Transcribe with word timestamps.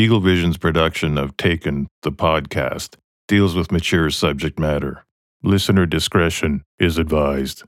Eagle 0.00 0.20
Vision's 0.20 0.56
production 0.56 1.18
of 1.18 1.36
Taken, 1.36 1.86
the 2.00 2.10
podcast, 2.10 2.96
deals 3.28 3.54
with 3.54 3.70
mature 3.70 4.08
subject 4.08 4.58
matter. 4.58 5.04
Listener 5.42 5.84
discretion 5.84 6.64
is 6.78 6.96
advised. 6.96 7.64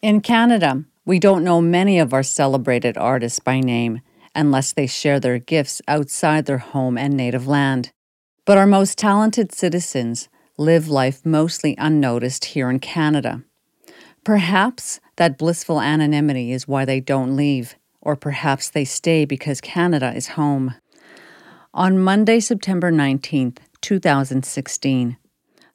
In 0.00 0.22
Canada, 0.22 0.84
we 1.04 1.18
don't 1.18 1.44
know 1.44 1.60
many 1.60 1.98
of 1.98 2.14
our 2.14 2.22
celebrated 2.22 2.96
artists 2.96 3.40
by 3.40 3.60
name 3.60 4.00
unless 4.34 4.72
they 4.72 4.86
share 4.86 5.20
their 5.20 5.38
gifts 5.38 5.82
outside 5.86 6.46
their 6.46 6.56
home 6.72 6.96
and 6.96 7.14
native 7.14 7.46
land. 7.46 7.92
But 8.46 8.56
our 8.56 8.66
most 8.66 8.96
talented 8.96 9.52
citizens 9.52 10.30
live 10.56 10.88
life 10.88 11.26
mostly 11.26 11.74
unnoticed 11.76 12.46
here 12.46 12.70
in 12.70 12.80
Canada. 12.80 13.44
Perhaps 14.24 14.98
that 15.16 15.36
blissful 15.36 15.82
anonymity 15.82 16.52
is 16.52 16.66
why 16.66 16.86
they 16.86 17.00
don't 17.00 17.36
leave, 17.36 17.74
or 18.00 18.16
perhaps 18.16 18.70
they 18.70 18.86
stay 18.86 19.26
because 19.26 19.60
Canada 19.60 20.10
is 20.16 20.28
home. 20.28 20.76
On 21.76 21.98
Monday, 21.98 22.38
September 22.38 22.92
19th, 22.92 23.56
2016, 23.80 25.16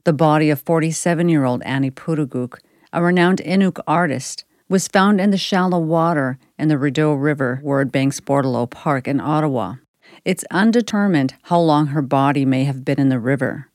the 0.06 0.14
body 0.14 0.50
of 0.50 0.62
47 0.62 1.28
year 1.28 1.44
old 1.44 1.62
Annie 1.64 1.92
Pootoogook, 1.92 2.60
a 2.94 3.04
renowned 3.04 3.42
Inuk 3.46 3.82
artist, 3.86 4.46
was 4.70 4.88
found 4.88 5.20
in 5.20 5.32
the 5.32 5.38
shallow 5.38 5.78
water 5.78 6.40
in 6.58 6.70
the 6.70 6.78
Rideau 6.78 7.12
River 7.16 7.60
word 7.62 7.92
banks 7.92 8.22
Bordeleau 8.22 8.70
Park 8.70 9.10
in 9.10 9.20
Ottawa. 9.20 9.76
It's 10.24 10.46
undetermined 10.52 11.36
how 11.42 11.60
long 11.60 11.88
her 11.88 12.02
body 12.02 12.46
may 12.46 12.64
have 12.64 12.86
been 12.86 12.98
in 12.98 13.10
the 13.10 13.20
river 13.20 13.68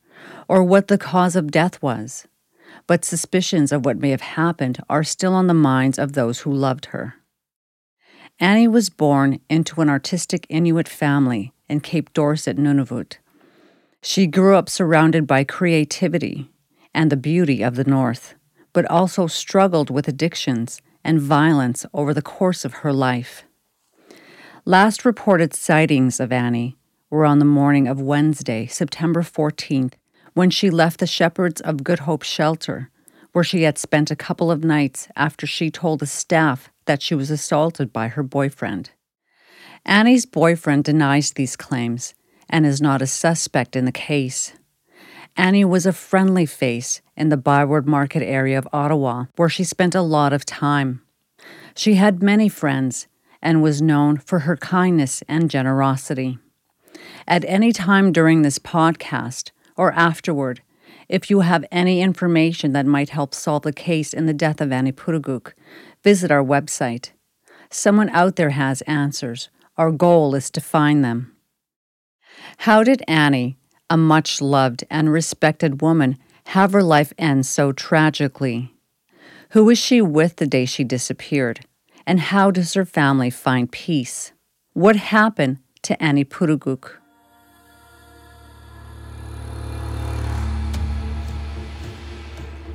or 0.48 0.64
what 0.64 0.88
the 0.88 0.96
cause 0.96 1.36
of 1.36 1.50
death 1.50 1.82
was, 1.82 2.26
but 2.86 3.04
suspicions 3.04 3.70
of 3.70 3.84
what 3.84 3.98
may 3.98 4.08
have 4.08 4.22
happened 4.22 4.82
are 4.88 5.04
still 5.04 5.34
on 5.34 5.46
the 5.46 5.52
minds 5.52 5.98
of 5.98 6.14
those 6.14 6.40
who 6.40 6.54
loved 6.54 6.86
her. 6.86 7.16
Annie 8.40 8.66
was 8.66 8.88
born 8.88 9.40
into 9.50 9.82
an 9.82 9.90
artistic 9.90 10.46
Inuit 10.48 10.88
family 10.88 11.52
in 11.68 11.80
Cape 11.80 12.12
Dorset, 12.12 12.56
Nunavut. 12.56 13.18
She 14.02 14.26
grew 14.26 14.56
up 14.56 14.68
surrounded 14.68 15.26
by 15.26 15.44
creativity 15.44 16.50
and 16.94 17.10
the 17.10 17.16
beauty 17.16 17.62
of 17.62 17.76
the 17.76 17.84
North, 17.84 18.34
but 18.72 18.84
also 18.90 19.26
struggled 19.26 19.90
with 19.90 20.08
addictions 20.08 20.80
and 21.02 21.20
violence 21.20 21.84
over 21.94 22.14
the 22.14 22.22
course 22.22 22.64
of 22.64 22.74
her 22.74 22.92
life. 22.92 23.44
Last 24.64 25.04
reported 25.04 25.52
sightings 25.52 26.20
of 26.20 26.32
Annie 26.32 26.76
were 27.10 27.26
on 27.26 27.38
the 27.38 27.44
morning 27.44 27.86
of 27.86 28.00
Wednesday, 28.00 28.66
September 28.66 29.22
14th, 29.22 29.94
when 30.32 30.50
she 30.50 30.70
left 30.70 31.00
the 31.00 31.06
Shepherds 31.06 31.60
of 31.60 31.84
Good 31.84 32.00
Hope 32.00 32.22
shelter, 32.22 32.90
where 33.32 33.44
she 33.44 33.62
had 33.62 33.78
spent 33.78 34.10
a 34.10 34.16
couple 34.16 34.50
of 34.50 34.64
nights 34.64 35.08
after 35.16 35.46
she 35.46 35.70
told 35.70 36.00
the 36.00 36.06
staff 36.06 36.70
that 36.86 37.02
she 37.02 37.14
was 37.14 37.30
assaulted 37.30 37.92
by 37.92 38.08
her 38.08 38.22
boyfriend. 38.22 38.90
Annie's 39.86 40.24
boyfriend 40.24 40.84
denies 40.84 41.32
these 41.32 41.56
claims 41.56 42.14
and 42.48 42.64
is 42.64 42.80
not 42.80 43.02
a 43.02 43.06
suspect 43.06 43.76
in 43.76 43.84
the 43.84 43.92
case. 43.92 44.54
Annie 45.36 45.64
was 45.64 45.84
a 45.84 45.92
friendly 45.92 46.46
face 46.46 47.02
in 47.16 47.28
the 47.28 47.36
Byward 47.36 47.86
Market 47.86 48.22
area 48.22 48.56
of 48.56 48.68
Ottawa, 48.72 49.26
where 49.36 49.48
she 49.48 49.64
spent 49.64 49.94
a 49.94 50.00
lot 50.00 50.32
of 50.32 50.46
time. 50.46 51.02
She 51.74 51.94
had 51.94 52.22
many 52.22 52.48
friends 52.48 53.08
and 53.42 53.62
was 53.62 53.82
known 53.82 54.16
for 54.16 54.40
her 54.40 54.56
kindness 54.56 55.22
and 55.28 55.50
generosity. 55.50 56.38
At 57.26 57.44
any 57.46 57.72
time 57.72 58.12
during 58.12 58.42
this 58.42 58.58
podcast 58.58 59.50
or 59.76 59.92
afterward, 59.92 60.62
if 61.08 61.28
you 61.28 61.40
have 61.40 61.64
any 61.70 62.00
information 62.00 62.72
that 62.72 62.86
might 62.86 63.10
help 63.10 63.34
solve 63.34 63.62
the 63.62 63.72
case 63.72 64.14
in 64.14 64.26
the 64.26 64.32
death 64.32 64.60
of 64.60 64.72
Annie 64.72 64.92
Pootoogook, 64.92 65.52
visit 66.02 66.30
our 66.30 66.42
website. 66.42 67.10
Someone 67.70 68.08
out 68.10 68.36
there 68.36 68.50
has 68.50 68.80
answers. 68.82 69.50
Our 69.76 69.90
goal 69.90 70.36
is 70.36 70.50
to 70.50 70.60
find 70.60 71.04
them. 71.04 71.34
How 72.58 72.84
did 72.84 73.02
Annie, 73.08 73.56
a 73.90 73.96
much 73.96 74.40
loved 74.40 74.84
and 74.88 75.10
respected 75.10 75.82
woman, 75.82 76.16
have 76.46 76.72
her 76.72 76.82
life 76.82 77.12
end 77.18 77.44
so 77.44 77.72
tragically? 77.72 78.72
Who 79.50 79.64
was 79.64 79.76
she 79.76 80.00
with 80.00 80.36
the 80.36 80.46
day 80.46 80.64
she 80.64 80.84
disappeared? 80.84 81.66
And 82.06 82.20
how 82.20 82.52
does 82.52 82.74
her 82.74 82.84
family 82.84 83.30
find 83.30 83.70
peace? 83.70 84.32
What 84.74 84.94
happened 84.94 85.58
to 85.82 86.00
Annie 86.00 86.24
Pootoogook? 86.24 86.92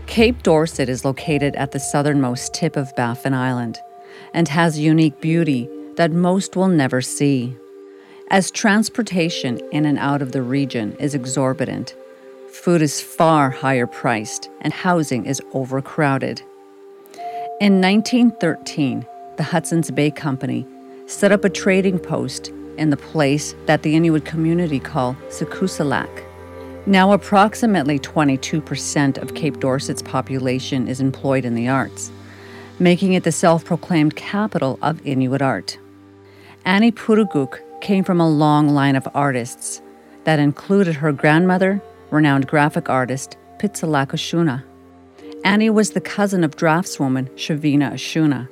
Cape 0.05 0.43
Dorset 0.43 0.89
is 0.89 1.05
located 1.05 1.55
at 1.55 1.71
the 1.71 1.79
southernmost 1.79 2.53
tip 2.53 2.75
of 2.75 2.93
Baffin 2.97 3.33
Island 3.33 3.79
and 4.33 4.49
has 4.49 4.77
unique 4.77 5.21
beauty 5.21 5.69
that 5.99 6.13
most 6.13 6.55
will 6.55 6.69
never 6.69 7.01
see. 7.01 7.53
As 8.31 8.51
transportation 8.51 9.59
in 9.73 9.85
and 9.85 9.99
out 9.99 10.21
of 10.21 10.31
the 10.31 10.41
region 10.41 10.93
is 10.93 11.13
exorbitant, 11.13 11.93
food 12.49 12.81
is 12.81 13.01
far 13.01 13.49
higher 13.49 13.85
priced 13.85 14.49
and 14.61 14.71
housing 14.71 15.25
is 15.25 15.41
overcrowded. 15.51 16.41
In 17.59 17.81
1913, 17.81 19.05
the 19.35 19.43
Hudson's 19.43 19.91
Bay 19.91 20.09
Company 20.09 20.65
set 21.05 21.33
up 21.33 21.43
a 21.43 21.49
trading 21.49 21.99
post 21.99 22.47
in 22.77 22.91
the 22.91 23.03
place 23.11 23.53
that 23.65 23.83
the 23.83 23.97
Inuit 23.97 24.23
community 24.23 24.79
call 24.79 25.17
Sikusalak. 25.27 26.23
Now, 26.85 27.11
approximately 27.11 27.99
22% 27.99 29.17
of 29.17 29.35
Cape 29.35 29.59
Dorset's 29.59 30.01
population 30.01 30.87
is 30.87 31.01
employed 31.01 31.43
in 31.43 31.55
the 31.55 31.67
arts, 31.67 32.09
making 32.79 33.11
it 33.11 33.25
the 33.25 33.33
self 33.33 33.65
proclaimed 33.65 34.15
capital 34.15 34.79
of 34.81 35.05
Inuit 35.05 35.41
art. 35.41 35.77
Annie 36.69 36.91
Pootoogook 36.91 37.61
came 37.81 38.03
from 38.03 38.21
a 38.21 38.29
long 38.29 38.69
line 38.69 38.95
of 38.95 39.07
artists 39.15 39.81
that 40.25 40.37
included 40.37 40.93
her 40.93 41.11
grandmother, 41.11 41.81
renowned 42.11 42.45
graphic 42.45 42.87
artist 42.91 43.37
Pitseolak 43.57 44.09
Ashoona. 44.09 44.63
Annie 45.43 45.71
was 45.71 45.89
the 45.89 45.99
cousin 45.99 46.43
of 46.43 46.55
draftswoman 46.55 47.27
Shuvinai 47.31 47.93
Ashoona 47.93 48.47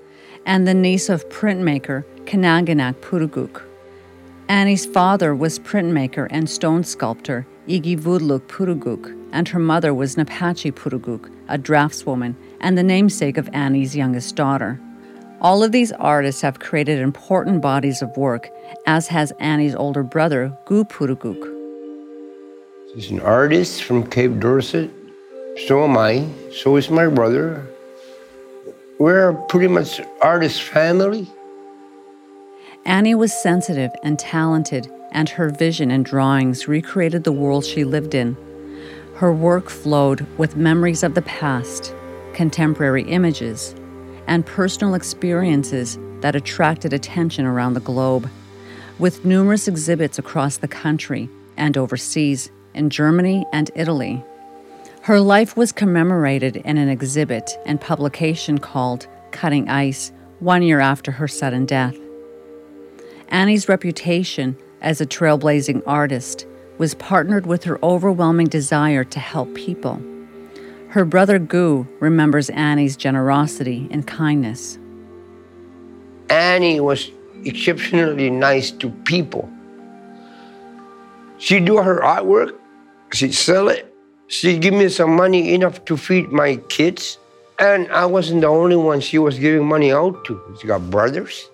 and 0.48 0.68
the 0.68 0.74
niece 0.74 1.10
of 1.10 1.30
printmaker 1.30 2.04
Kananginak 2.26 2.96
Pootoogook. 3.02 3.62
Annie's 4.48 4.88
father 4.88 5.36
was 5.36 5.60
printmaker 5.60 6.28
and 6.32 6.50
stone 6.50 6.84
sculptor 6.84 7.46
Eegyvudluk 7.68 8.48
Pootoogook, 8.48 9.16
and 9.32 9.48
her 9.50 9.60
mother 9.60 9.94
was 9.94 10.16
Napachi 10.16 10.72
Puruguk, 10.72 11.32
a 11.50 11.60
draftswoman 11.60 12.34
and 12.62 12.80
the 12.80 12.82
namesake 12.82 13.38
of 13.38 13.48
Annie's 13.54 13.96
youngest 13.96 14.36
daughter. 14.36 14.80
All 15.40 15.62
of 15.62 15.72
these 15.72 15.92
artists 15.92 16.42
have 16.42 16.60
created 16.60 17.00
important 17.00 17.62
bodies 17.62 18.02
of 18.02 18.18
work, 18.18 18.50
as 18.88 19.08
has 19.10 19.32
Annie's 19.40 19.76
older 19.76 20.02
brother, 20.02 20.58
Gu 20.66 20.84
Pootoogook. 20.86 21.54
She's 22.94 23.12
an 23.12 23.20
artist 23.20 23.84
from 23.84 24.10
Cape 24.10 24.40
Dorset. 24.40 24.90
So 25.68 25.84
am 25.84 25.96
I. 25.96 26.28
So 26.52 26.76
is 26.76 26.90
my 26.90 27.06
brother. 27.08 27.68
We're 28.98 29.34
pretty 29.48 29.68
much 29.68 30.02
artist 30.24 30.64
family. 30.64 31.28
Annie 32.86 33.14
was 33.14 33.32
sensitive 33.32 33.92
and 34.02 34.18
talented, 34.18 34.92
and 35.12 35.30
her 35.30 35.50
vision 35.52 35.92
and 35.92 36.04
drawings 36.04 36.68
recreated 36.68 37.26
the 37.26 37.32
world 37.32 37.64
she 37.64 37.84
lived 37.84 38.16
in. 38.16 38.36
Her 39.18 39.32
work 39.32 39.70
flowed 39.70 40.26
with 40.40 40.56
memories 40.56 41.04
of 41.04 41.14
the 41.14 41.22
past, 41.22 41.94
contemporary 42.34 43.04
images, 43.04 43.76
and 44.28 44.46
personal 44.46 44.94
experiences 44.94 45.98
that 46.22 46.36
attracted 46.36 46.94
attention 46.94 47.46
around 47.46 47.74
the 47.74 47.80
globe. 47.80 48.30
With 49.00 49.26
numerous 49.26 49.68
exhibits 49.68 50.20
across 50.20 50.58
the 50.58 50.68
country 50.68 51.30
and 51.56 51.78
overseas, 51.78 52.52
in 52.78 52.90
Germany 52.90 53.46
and 53.52 53.72
Italy. 53.76 54.24
Her 55.02 55.20
life 55.20 55.58
was 55.58 55.72
commemorated 55.72 56.58
in 56.58 56.78
an 56.78 56.90
exhibit 56.90 57.58
and 57.66 57.82
publication 57.82 58.60
called 58.60 59.08
Cutting 59.32 59.68
Ice 59.68 60.12
one 60.40 60.62
year 60.62 60.80
after 60.80 61.12
her 61.12 61.28
sudden 61.28 61.66
death. 61.66 61.98
Annie's 63.30 63.68
reputation 63.68 64.56
as 64.82 65.02
a 65.02 65.06
trailblazing 65.06 65.82
artist 65.88 66.46
was 66.78 66.94
partnered 66.94 67.48
with 67.48 67.64
her 67.64 67.84
overwhelming 67.84 68.48
desire 68.48 69.04
to 69.04 69.20
help 69.20 69.54
people. 69.56 70.00
Her 70.90 71.06
brother 71.06 71.38
Gu 71.38 71.88
remembers 72.00 72.50
Annie's 72.50 72.96
generosity 72.96 73.88
and 73.92 74.08
kindness. 74.08 74.78
Annie 76.30 76.80
was 76.80 77.12
exceptionally 77.46 78.30
nice 78.30 78.72
to 78.72 78.90
people. 79.06 79.50
She'd 81.38 81.66
do 81.66 81.78
her 81.78 82.02
artwork, 82.02 82.56
she'd 83.14 83.34
sell 83.34 83.70
it, 83.70 83.94
she'd 84.28 84.62
give 84.62 84.74
me 84.74 84.90
some 84.90 85.16
money 85.16 85.54
enough 85.54 85.86
to 85.86 85.98
feed 85.98 86.30
my 86.30 86.56
kids. 86.70 87.18
And 87.60 87.92
I 87.92 88.06
wasn't 88.06 88.42
the 88.42 88.48
only 88.48 88.76
one 88.76 89.00
she 89.00 89.20
was 89.20 89.38
giving 89.40 89.66
money 89.66 89.92
out 89.92 90.26
to. 90.26 90.58
She 90.60 90.68
got 90.68 90.90
brothers, 90.90 91.50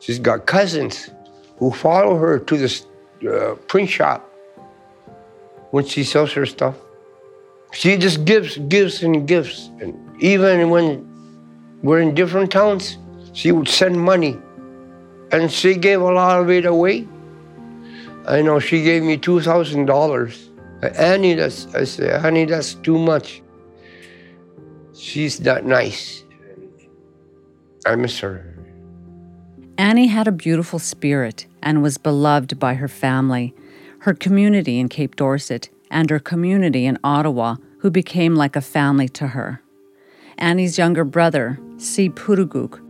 She's 0.00 0.18
got 0.18 0.46
cousins 0.46 1.10
who 1.58 1.70
follow 1.70 2.16
her 2.16 2.38
to 2.38 2.56
the 2.56 2.70
uh, 3.30 3.54
print 3.66 3.90
shop 3.90 4.26
when 5.72 5.84
she 5.84 6.04
sells 6.04 6.32
her 6.32 6.46
stuff. 6.46 6.74
She 7.72 7.96
just 7.96 8.24
gives, 8.24 8.58
gives, 8.68 9.02
and 9.02 9.26
gives. 9.26 9.70
And 9.80 9.94
even 10.22 10.70
when 10.70 11.06
we're 11.82 12.00
in 12.00 12.14
different 12.14 12.50
towns, 12.50 12.98
she 13.32 13.52
would 13.52 13.68
send 13.68 14.00
money. 14.00 14.36
And 15.32 15.50
she 15.50 15.76
gave 15.76 16.00
a 16.00 16.12
lot 16.12 16.40
of 16.40 16.50
it 16.50 16.66
away. 16.66 17.06
I 18.26 18.42
know 18.42 18.58
she 18.58 18.82
gave 18.82 19.02
me 19.02 19.16
two 19.16 19.40
thousand 19.40 19.86
dollars. 19.86 20.50
Annie, 20.82 21.34
that's 21.34 21.72
I 21.74 21.84
said, 21.84 22.24
Annie, 22.24 22.44
that's 22.44 22.74
too 22.74 22.98
much. 22.98 23.42
She's 24.94 25.40
not 25.40 25.64
nice. 25.64 26.24
I 27.86 27.96
miss 27.96 28.18
her. 28.20 28.46
Annie 29.78 30.08
had 30.08 30.28
a 30.28 30.32
beautiful 30.32 30.78
spirit 30.78 31.46
and 31.62 31.82
was 31.82 31.96
beloved 31.96 32.58
by 32.58 32.74
her 32.74 32.88
family, 32.88 33.54
her 34.00 34.12
community 34.12 34.78
in 34.78 34.88
Cape 34.88 35.16
Dorset, 35.16 35.70
and 35.90 36.10
her 36.10 36.18
community 36.18 36.86
in 36.86 36.98
Ottawa, 37.02 37.56
who 37.78 37.90
became 37.90 38.34
like 38.34 38.56
a 38.56 38.60
family 38.60 39.08
to 39.08 39.28
her. 39.28 39.62
Annie's 40.38 40.78
younger 40.78 41.04
brother, 41.04 41.58
C. 41.76 42.08
Pootoogook, 42.08 42.80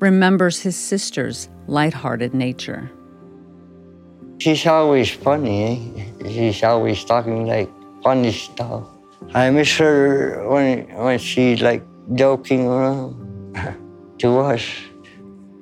remembers 0.00 0.60
his 0.60 0.76
sister's 0.76 1.48
light-hearted 1.66 2.34
nature. 2.34 2.90
She's 4.38 4.66
always 4.66 5.10
funny. 5.10 6.04
Eh? 6.20 6.28
She's 6.28 6.62
always 6.62 7.04
talking 7.04 7.46
like 7.46 7.70
funny 8.02 8.32
stuff. 8.32 8.88
I 9.32 9.50
miss 9.50 9.76
her 9.78 10.46
when 10.48 10.86
when 10.94 11.18
she's 11.18 11.62
like 11.62 11.82
joking 12.14 12.66
around 12.66 13.16
to 14.18 14.38
us. 14.40 14.62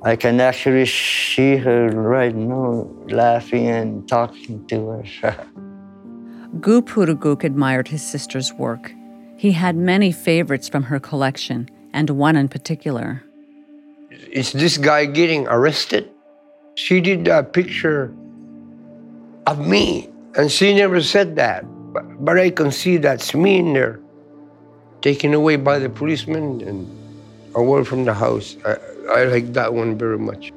I 0.02 0.16
can 0.16 0.40
actually 0.40 0.86
see 0.86 1.56
her 1.56 1.88
right 1.90 2.34
now 2.34 2.90
laughing 3.06 3.68
and 3.68 4.08
talking 4.08 4.66
to 4.66 4.90
us. 4.98 5.08
Gu 6.60 6.82
Pootoogook 6.82 7.44
admired 7.44 7.88
his 7.88 8.02
sister's 8.02 8.52
work. 8.52 8.92
He 9.36 9.52
had 9.52 9.74
many 9.74 10.12
favorites 10.12 10.68
from 10.68 10.84
her 10.84 11.00
collection, 11.00 11.68
and 11.92 12.10
one 12.10 12.36
in 12.36 12.48
particular. 12.48 13.22
Is 14.30 14.52
this 14.52 14.76
guy 14.76 15.06
getting 15.06 15.48
arrested? 15.48 16.10
She 16.74 17.00
did 17.00 17.26
a 17.26 17.42
picture 17.42 18.14
of 19.46 19.66
me, 19.66 20.10
and 20.36 20.50
she 20.50 20.74
never 20.74 21.02
said 21.02 21.36
that. 21.36 21.64
But, 21.92 22.24
but 22.24 22.38
I 22.38 22.50
can 22.50 22.70
see 22.70 22.98
that's 22.98 23.34
me 23.34 23.58
in 23.58 23.72
there, 23.72 24.00
taken 25.00 25.34
away 25.34 25.56
by 25.56 25.78
the 25.78 25.88
policeman 25.88 26.60
and 26.60 26.86
away 27.54 27.84
from 27.84 28.04
the 28.04 28.14
house. 28.14 28.56
I, 28.64 28.76
I 29.10 29.24
like 29.24 29.52
that 29.54 29.72
one 29.74 29.98
very 29.98 30.18
much. 30.18 30.52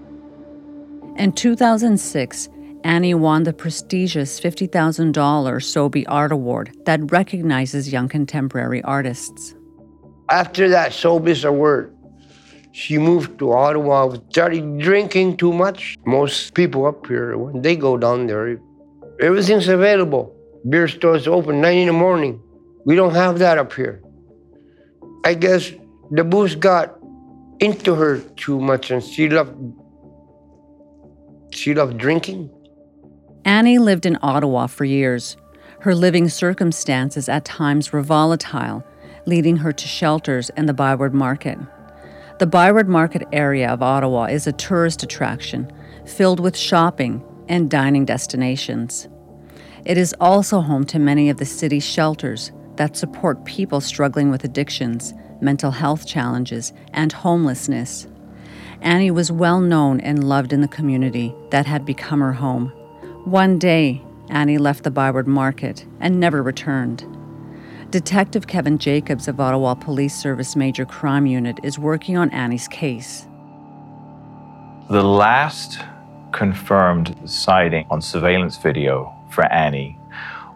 In 1.18 1.32
2006, 1.32 2.50
Annie 2.86 3.16
won 3.16 3.44
the 3.44 3.52
prestigious 3.52 4.40
$50,000 4.40 5.64
Sobey 5.64 6.06
Art 6.06 6.32
Award 6.32 6.72
that 6.86 7.12
recognizes 7.12 7.92
young 7.92 8.08
contemporary 8.08 8.84
artists. 8.84 9.56
After 10.30 10.70
that 10.70 10.92
Sobeys 10.92 11.44
Award, 11.44 11.98
she 12.74 13.00
moved 13.00 13.40
to 13.40 13.54
Ottawa, 13.54 14.16
started 14.30 14.78
drinking 14.78 15.38
too 15.38 15.52
much. 15.52 15.98
Most 16.06 16.54
people 16.54 16.86
up 16.86 17.08
here, 17.08 17.36
when 17.40 17.64
they 17.64 17.76
go 17.76 17.98
down 17.98 18.28
there, 18.28 18.60
everything's 19.20 19.68
available. 19.68 20.32
Beer 20.70 20.88
stores 20.88 21.28
open 21.28 21.62
9 21.62 21.78
in 21.78 21.88
the 21.88 21.94
morning. 21.94 22.40
We 22.86 22.96
don't 22.96 23.16
have 23.16 23.40
that 23.40 23.58
up 23.58 23.74
here. 23.74 24.04
I 25.26 25.34
guess 25.34 25.72
the 26.12 26.24
booze 26.24 26.54
got 26.54 27.00
into 27.60 27.96
her 27.96 28.20
too 28.36 28.60
much 28.60 28.92
and 28.92 29.04
she 29.04 29.28
loved 29.28 29.56
she 31.52 31.74
loved 31.74 31.98
drinking. 31.98 32.52
Annie 33.46 33.80
lived 33.80 34.06
in 34.06 34.18
Ottawa 34.22 34.68
for 34.68 34.84
years. 34.84 35.38
Her 35.80 35.96
living 35.96 36.28
circumstances 36.28 37.30
at 37.30 37.46
times 37.46 37.94
were 37.94 38.02
volatile, 38.02 38.84
leading 39.26 39.58
her 39.58 39.72
to 39.72 39.88
shelters 39.88 40.50
and 40.52 40.68
the 40.68 40.74
Byward 40.74 41.14
Market. 41.14 41.58
The 42.40 42.48
Byward 42.48 42.90
Market 42.90 43.24
area 43.32 43.70
of 43.70 43.82
Ottawa 43.82 44.26
is 44.26 44.48
a 44.48 44.52
tourist 44.52 45.04
attraction 45.04 45.72
filled 46.06 46.40
with 46.40 46.58
shopping 46.58 47.24
and 47.48 47.70
dining 47.70 48.04
destinations. 48.04 49.08
It 49.86 49.98
is 49.98 50.16
also 50.20 50.60
home 50.60 50.84
to 50.88 51.00
many 51.00 51.30
of 51.30 51.38
the 51.38 51.46
city's 51.46 51.86
shelters 51.86 52.52
that 52.76 52.98
support 52.98 53.46
people 53.46 53.80
struggling 53.80 54.30
with 54.30 54.44
addictions 54.44 55.14
mental 55.42 55.72
health 55.72 56.06
challenges, 56.06 56.74
and 56.94 57.12
homelessness. 57.12 58.08
Annie 58.82 59.12
was 59.12 59.32
well 59.32 59.60
known 59.60 60.00
and 60.02 60.28
loved 60.28 60.54
in 60.54 60.62
the 60.62 60.68
community 60.68 61.34
that 61.52 61.66
had 61.66 61.86
become 61.86 62.20
her 62.20 62.34
home. 62.34 62.72
One 63.26 63.58
day, 63.58 64.04
Annie 64.30 64.60
left 64.60 64.84
the 64.84 64.92
Byward 64.92 65.28
Market 65.28 65.84
and 66.00 66.20
never 66.20 66.44
returned. 66.44 67.04
Detective 67.90 68.46
Kevin 68.46 68.78
Jacobs 68.78 69.28
of 69.28 69.40
Ottawa 69.40 69.74
Police 69.74 70.16
Service 70.16 70.56
Major 70.56 70.86
Crime 70.86 71.26
Unit 71.26 71.60
is 71.64 71.80
working 71.80 72.18
on 72.18 72.30
Annie's 72.30 72.68
case. 72.68 73.26
The 74.92 75.02
last 75.02 75.80
confirmed 76.34 77.18
sighting 77.26 77.88
on 77.90 78.00
surveillance 78.00 78.58
video 78.58 79.12
for 79.32 79.52
Annie 79.52 79.98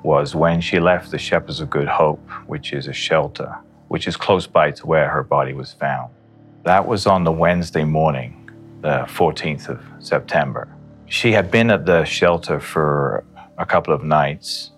was 0.03 0.35
when 0.35 0.61
she 0.61 0.79
left 0.79 1.09
the 1.09 1.17
Shepherds 1.17 1.61
of 1.61 1.71
Good 1.71 1.87
Hope, 1.87 2.29
which 2.45 2.71
is 2.71 2.85
a 2.85 2.93
shelter 2.93 3.51
which 3.87 4.07
is 4.07 4.15
close 4.15 4.45
by 4.45 4.69
to 4.69 4.85
where 4.85 5.09
her 5.09 5.23
body 5.23 5.53
was 5.53 5.73
found. 5.73 6.13
That 6.65 6.87
was 6.87 7.07
on 7.07 7.23
the 7.23 7.31
Wednesday 7.31 7.83
morning, 7.83 8.47
the 8.81 9.07
14th 9.07 9.69
of 9.69 9.83
September. 9.97 10.67
She 11.09 11.31
had 11.31 11.49
been 11.49 11.71
at 11.71 11.87
the 11.87 12.05
shelter 12.05 12.59
for 12.59 13.25
a 13.57 13.65
couple 13.65 13.93
of 13.93 14.03
nights. 14.03 14.71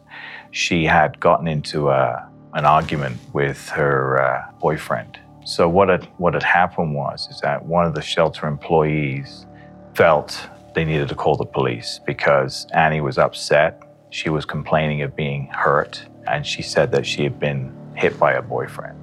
She 0.51 0.86
had 0.86 1.19
gotten 1.19 1.45
into 1.45 1.89
a, 1.89 2.25
an 2.54 2.66
argument 2.66 3.18
with 3.33 3.68
her 3.69 4.22
uh, 4.22 4.51
boyfriend. 4.60 5.19
So 5.44 5.68
what 5.68 5.89
had, 5.89 6.06
what 6.18 6.33
had 6.33 6.44
happened 6.44 6.95
was 6.95 7.28
is 7.30 7.42
that 7.42 7.66
one 7.66 7.86
of 7.86 7.95
the 7.95 8.01
shelter 8.01 8.48
employees 8.48 9.45
felt 9.94 10.50
they 10.74 10.86
needed 10.86 11.10
to 11.10 11.16
call 11.16 11.36
the 11.36 11.45
police 11.45 12.00
because 12.06 12.66
Annie 12.74 13.01
was 13.01 13.18
upset. 13.18 13.83
She 14.10 14.30
was 14.30 14.45
complaining 14.45 15.01
of 15.01 15.16
being 15.16 15.48
hurt, 15.48 16.06
and 16.28 16.48
she 16.48 16.62
said 16.62 16.94
that 16.94 17.06
she 17.06 17.24
had 17.24 17.42
been 17.42 17.75
hit 17.95 18.18
by 18.18 18.33
a 18.33 18.42
boyfriend. 18.42 18.98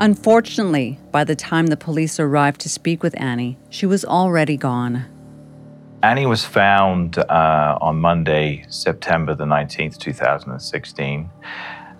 Unfortunately, 0.00 0.98
by 1.12 1.22
the 1.22 1.36
time 1.36 1.68
the 1.68 1.76
police 1.76 2.18
arrived 2.18 2.60
to 2.62 2.68
speak 2.68 3.04
with 3.04 3.18
Annie, 3.20 3.56
she 3.70 3.86
was 3.86 4.04
already 4.04 4.56
gone. 4.56 5.04
Annie 6.00 6.26
was 6.26 6.44
found 6.44 7.18
uh, 7.18 7.76
on 7.80 7.96
Monday, 7.96 8.64
September 8.68 9.34
the 9.34 9.44
19th, 9.44 9.98
2016. 9.98 11.28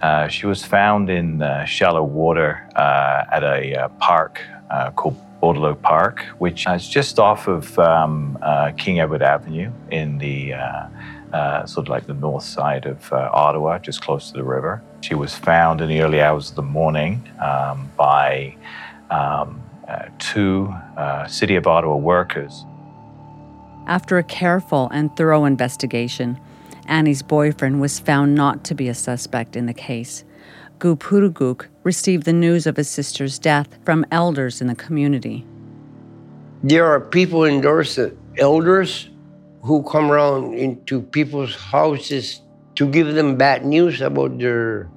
Uh, 0.00 0.28
she 0.28 0.46
was 0.46 0.64
found 0.64 1.10
in 1.10 1.42
uh, 1.42 1.64
shallow 1.64 2.04
water 2.04 2.68
uh, 2.76 3.24
at 3.32 3.42
a 3.42 3.74
uh, 3.74 3.88
park 3.98 4.40
uh, 4.70 4.92
called 4.92 5.20
Bordeleau 5.42 5.80
Park, 5.82 6.20
which 6.38 6.68
is 6.68 6.88
just 6.88 7.18
off 7.18 7.48
of 7.48 7.76
um, 7.80 8.38
King 8.76 9.00
Edward 9.00 9.22
Avenue 9.22 9.72
in 9.90 10.18
the 10.18 10.52
sort 11.66 11.86
of 11.86 11.88
like 11.88 12.06
the 12.06 12.14
north 12.14 12.44
side 12.44 12.86
of 12.86 13.12
Ottawa, 13.12 13.81
just 13.81 14.00
close 14.00 14.31
to 14.31 14.34
the 14.34 14.44
river. 14.44 14.81
She 15.00 15.17
was 15.17 15.34
found 15.34 15.81
in 15.81 15.88
the 15.88 16.02
early 16.02 16.20
hours 16.20 16.50
of 16.50 16.56
the 16.56 16.62
morning 16.62 17.28
um, 17.40 17.90
by 17.96 18.55
um, 19.10 19.60
two 20.20 20.72
City 21.26 21.56
of 21.56 21.67
Ottawa 21.67 21.96
workers. 21.96 22.64
After 23.88 24.18
a 24.18 24.22
careful 24.22 24.90
and 24.92 25.16
thorough 25.16 25.46
investigation, 25.46 26.38
Annie's 26.86 27.22
boyfriend 27.22 27.80
was 27.80 27.98
found 27.98 28.34
not 28.34 28.62
to 28.64 28.74
be 28.74 28.88
a 28.88 28.94
suspect 28.94 29.56
in 29.56 29.64
the 29.64 29.72
case. 29.72 30.24
Gu 30.78 30.94
Pootoogook 30.94 31.68
received 31.84 32.24
the 32.24 32.34
news 32.34 32.66
of 32.66 32.76
his 32.76 32.88
sister's 32.88 33.38
death 33.38 33.78
from 33.86 34.04
elders 34.12 34.60
in 34.60 34.66
the 34.66 34.74
community. 34.74 35.46
There 36.62 36.84
are 36.84 37.00
people 37.00 37.44
in 37.44 37.62
Dorset, 37.62 38.14
elders 38.36 39.08
who 39.62 39.82
come 39.84 40.12
around 40.12 40.52
into 40.52 41.00
people's 41.00 41.56
houses 41.56 42.42
to 42.74 42.86
give 42.86 43.14
them 43.14 43.36
bad 43.36 43.64
news 43.64 44.02
about 44.02 44.38
their 44.38 44.90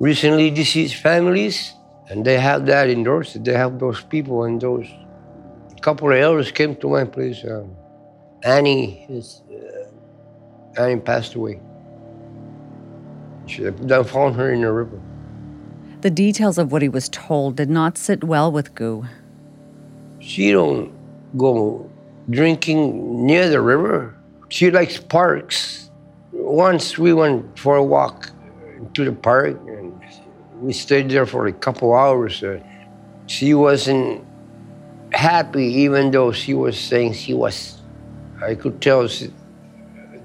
recently 0.00 0.50
deceased 0.50 0.96
families. 0.96 1.74
And 2.10 2.24
they 2.24 2.40
have 2.40 2.66
that 2.66 2.90
endorsed. 2.90 3.44
They 3.44 3.54
have 3.54 3.78
those 3.78 4.02
people 4.02 4.42
and 4.44 4.60
those. 4.60 4.86
A 5.82 5.84
couple 5.84 6.12
of 6.12 6.16
elders 6.16 6.52
came 6.52 6.76
to 6.76 6.88
my 6.88 7.02
place. 7.02 7.42
Um, 7.42 7.74
Annie 8.44 9.04
is 9.08 9.42
uh, 9.50 10.80
Annie 10.80 11.00
passed 11.00 11.34
away. 11.34 11.58
She, 13.48 13.64
they 13.64 14.04
found 14.04 14.36
her 14.36 14.52
in 14.52 14.60
the 14.60 14.70
river. 14.70 15.00
The 16.02 16.10
details 16.10 16.56
of 16.56 16.70
what 16.70 16.82
he 16.82 16.88
was 16.88 17.08
told 17.08 17.56
did 17.56 17.68
not 17.68 17.98
sit 17.98 18.22
well 18.22 18.52
with 18.52 18.76
Gu. 18.76 19.06
She 20.20 20.52
don't 20.52 20.92
go 21.36 21.90
drinking 22.30 23.26
near 23.26 23.48
the 23.48 23.60
river. 23.60 24.14
She 24.50 24.70
likes 24.70 24.98
parks. 24.98 25.90
Once 26.30 26.96
we 26.96 27.12
went 27.12 27.58
for 27.58 27.74
a 27.74 27.82
walk 27.82 28.30
to 28.94 29.04
the 29.04 29.10
park 29.10 29.58
and 29.66 30.00
we 30.60 30.72
stayed 30.72 31.10
there 31.10 31.26
for 31.26 31.48
a 31.48 31.52
couple 31.52 31.92
hours. 31.92 32.40
Uh, 32.40 32.60
she 33.26 33.52
wasn't 33.52 34.24
happy, 35.12 35.66
even 35.84 36.10
though 36.10 36.32
she 36.32 36.54
was 36.54 36.78
saying 36.78 37.14
she 37.14 37.34
was. 37.34 37.78
I 38.42 38.54
could 38.54 38.80
tell 38.80 39.02
it's 39.02 39.22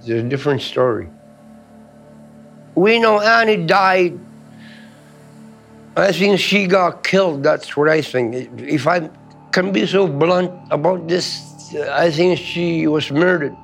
a 0.08 0.24
different 0.24 0.62
story. 0.62 1.10
We 2.76 3.00
know 3.00 3.20
Annie 3.20 3.66
died. 3.66 4.20
I 5.96 6.12
think 6.12 6.40
she 6.40 6.68
got 6.68 7.04
killed. 7.04 7.44
That's 7.44 7.76
what 7.76 7.90
I 7.90 8.02
think. 8.02 8.62
If 8.62 8.88
I 8.88 9.10
can 9.52 9.72
be 9.72 9.86
so 9.88 10.08
blunt 10.08 10.52
about 10.72 11.08
this, 11.08 11.74
I 11.90 12.12
think 12.12 12.38
she 12.40 12.88
was 12.88 13.12
murdered. 13.12 13.56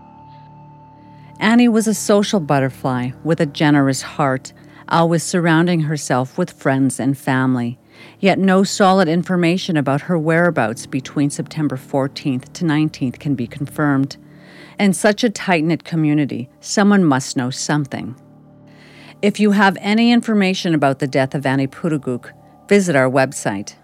Annie 1.39 1.69
was 1.69 1.87
a 1.87 1.93
social 1.93 2.39
butterfly 2.39 3.11
with 3.23 3.39
a 3.39 3.45
generous 3.45 4.01
heart, 4.01 4.53
always 4.89 5.23
surrounding 5.23 5.81
herself 5.81 6.37
with 6.37 6.51
friends 6.51 6.99
and 6.99 7.17
family. 7.17 7.77
Yet 8.19 8.39
no 8.39 8.63
solid 8.63 9.07
information 9.07 9.77
about 9.77 10.01
her 10.01 10.17
whereabouts 10.17 10.85
between 10.85 11.29
September 11.29 11.77
14th 11.77 12.53
to 12.53 12.65
19th 12.65 13.19
can 13.19 13.35
be 13.35 13.47
confirmed. 13.47 14.17
In 14.79 14.93
such 14.93 15.23
a 15.23 15.29
tight 15.29 15.63
knit 15.63 15.83
community, 15.83 16.49
someone 16.59 17.03
must 17.03 17.37
know 17.37 17.49
something. 17.49 18.15
If 19.21 19.39
you 19.39 19.51
have 19.51 19.77
any 19.79 20.11
information 20.11 20.73
about 20.73 20.99
the 20.99 21.07
death 21.07 21.33
of 21.33 21.45
Annie 21.45 21.67
Pootoogook, 21.67 22.31
visit 22.67 22.95
our 22.95 23.09
website. 23.09 23.75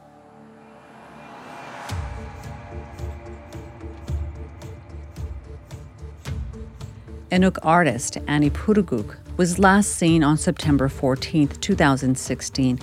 Inuk 7.32 7.58
artist 7.62 8.18
Annie 8.28 8.50
Pootoogook 8.50 9.16
was 9.38 9.60
last 9.60 9.92
seen 9.92 10.24
on 10.24 10.36
September 10.36 10.90
14, 10.90 11.48
2016, 11.48 12.80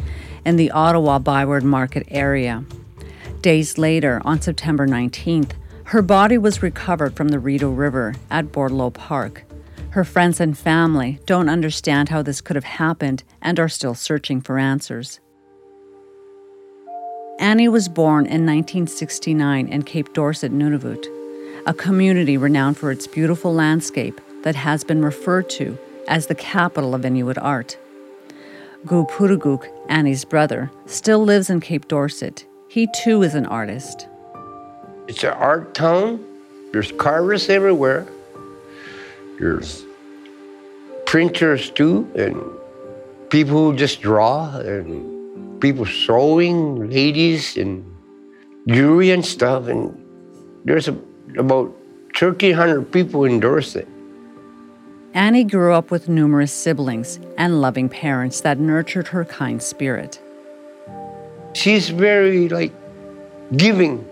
in 0.47 0.55
the 0.55 0.71
Ottawa 0.71 1.19
Byward 1.19 1.65
Market 1.65 2.07
area. 2.09 2.65
Days 3.41 3.79
later, 3.79 4.23
on 4.25 4.41
September 4.41 4.87
19th, 4.87 5.51
her 5.87 6.03
body 6.03 6.39
was 6.39 6.63
recovered 6.63 7.17
from 7.17 7.29
the 7.29 7.41
Rideau 7.41 7.71
River 7.71 8.15
at 8.31 8.53
Bordeleau 8.53 8.95
Park. 8.95 9.43
Her 9.91 10.05
friends 10.05 10.41
and 10.41 10.57
family 10.57 11.19
don't 11.27 11.49
understand 11.49 12.11
how 12.11 12.23
this 12.23 12.41
could 12.41 12.55
have 12.55 12.65
happened 12.65 13.25
and 13.43 13.59
are 13.59 13.69
still 13.69 13.95
searching 13.95 14.41
for 14.41 14.57
answers. 14.57 15.19
Annie 17.41 17.69
was 17.69 17.89
born 17.89 18.25
in 18.25 18.47
1969 18.47 19.67
in 19.67 19.83
Cape 19.83 20.13
Dorset, 20.15 20.53
Nunavut, 20.53 21.07
a 21.67 21.75
community 21.75 22.37
renowned 22.37 22.77
for 22.79 22.93
its 22.93 23.09
beautiful 23.09 23.53
landscape 23.53 24.21
that 24.43 24.55
has 24.55 24.85
been 24.85 25.05
referred 25.05 25.51
to 25.51 25.77
as 26.07 26.29
the 26.29 26.37
capital 26.37 26.95
of 26.95 27.05
Inuit 27.05 27.37
art. 27.39 27.77
Gu 28.85 29.05
Pootoogook, 29.07 29.69
Annie's 29.89 30.25
brother, 30.25 30.71
still 30.87 31.21
lives 31.25 31.51
in 31.51 31.61
Cape 31.61 31.89
Dorset. 31.89 32.45
He 32.69 32.89
too 32.95 33.23
is 33.23 33.35
an 33.35 33.47
artist. 33.47 34.09
It's 35.09 35.25
an 35.25 35.33
art 35.33 35.75
town. 35.75 36.25
There's 36.73 36.93
carvers 36.93 37.49
everywhere. 37.49 38.07
There's 39.39 39.85
printers 41.07 41.71
too, 41.71 42.11
and 42.17 42.37
people 43.31 43.71
who 43.71 43.77
just 43.77 44.03
draw, 44.03 44.57
and 44.59 45.61
people 45.61 45.87
sewing, 45.87 46.91
ladies, 46.91 47.57
and 47.57 47.85
jewelry 48.69 49.11
and 49.11 49.25
stuff. 49.25 49.69
And 49.69 49.97
there's 50.65 50.89
a, 50.89 50.97
about 51.39 51.75
1,300 52.19 52.91
people 52.93 53.25
in 53.25 53.41
Dorset. 53.41 53.89
Annie 55.17 55.45
grew 55.45 55.73
up 55.73 55.91
with 55.91 56.11
numerous 56.11 56.53
siblings 56.53 57.19
and 57.39 57.63
loving 57.63 57.89
parents 57.89 58.43
that 58.43 58.59
nurtured 58.59 59.09
her 59.09 59.25
kind 59.25 59.63
spirit. 59.63 60.21
She's 61.55 61.89
very 61.89 62.51
like 62.51 62.71
giving, 63.57 64.07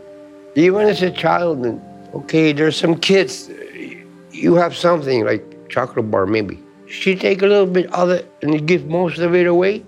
even 0.54 0.88
as 0.88 1.02
a 1.02 1.10
child. 1.10 1.66
And 1.66 1.82
okay, 2.14 2.52
there's 2.54 2.78
some 2.78 2.98
kids, 2.98 3.50
you 4.32 4.54
have 4.54 4.74
something 4.74 5.26
like 5.26 5.44
chocolate 5.68 6.10
bar 6.10 6.24
maybe. 6.24 6.58
She 6.88 7.14
take 7.14 7.42
a 7.42 7.46
little 7.46 7.66
bit 7.66 7.92
of 7.92 8.08
it 8.08 8.24
and 8.40 8.66
give 8.66 8.86
most 8.86 9.18
of 9.18 9.34
it 9.34 9.46
away. 9.46 9.84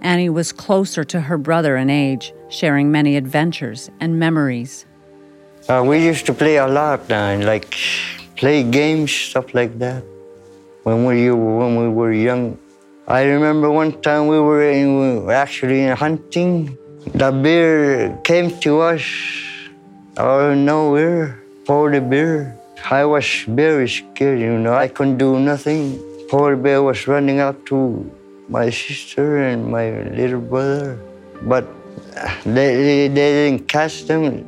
Annie 0.00 0.30
was 0.30 0.50
closer 0.50 1.04
to 1.04 1.20
her 1.20 1.36
brother 1.36 1.76
in 1.76 1.90
age, 1.90 2.32
sharing 2.48 2.90
many 2.90 3.18
adventures 3.18 3.90
and 4.00 4.18
memories. 4.18 4.86
Uh, 5.68 5.84
we 5.86 6.02
used 6.02 6.24
to 6.24 6.32
play 6.32 6.56
a 6.56 6.66
lot, 6.66 7.10
uh, 7.10 7.36
like 7.42 7.76
play 8.36 8.62
games, 8.62 9.10
stuff 9.10 9.54
like 9.54 9.78
that. 9.78 10.04
When 10.84 11.04
we 11.04 11.30
when 11.32 11.76
we 11.76 11.88
were 11.88 12.12
young, 12.12 12.58
I 13.08 13.22
remember 13.24 13.70
one 13.70 14.00
time 14.02 14.28
we 14.28 14.38
were, 14.38 14.62
in, 14.62 15.28
actually 15.30 15.82
in 15.82 15.96
hunting. 15.96 16.78
The 17.14 17.32
bear 17.32 18.16
came 18.22 18.50
to 18.60 18.80
us 18.80 19.02
out 20.18 20.52
of 20.52 20.56
nowhere 20.58 21.42
for 21.64 21.90
the 21.90 22.00
bear. 22.00 22.58
I 22.90 23.04
was 23.04 23.26
very 23.48 23.88
scared, 23.88 24.38
you 24.38 24.58
know. 24.58 24.74
I 24.74 24.88
couldn't 24.88 25.18
do 25.18 25.40
nothing. 25.40 25.98
Poor 26.28 26.56
bear 26.56 26.82
was 26.82 27.06
running 27.08 27.40
up 27.40 27.64
to 27.66 28.10
my 28.48 28.70
sister 28.70 29.42
and 29.42 29.66
my 29.66 30.02
little 30.14 30.40
brother, 30.40 30.98
but 31.42 31.64
uh, 32.16 32.30
they, 32.44 32.76
they, 32.76 33.08
they 33.08 33.30
didn't 33.50 33.66
catch 33.66 34.04
them. 34.04 34.46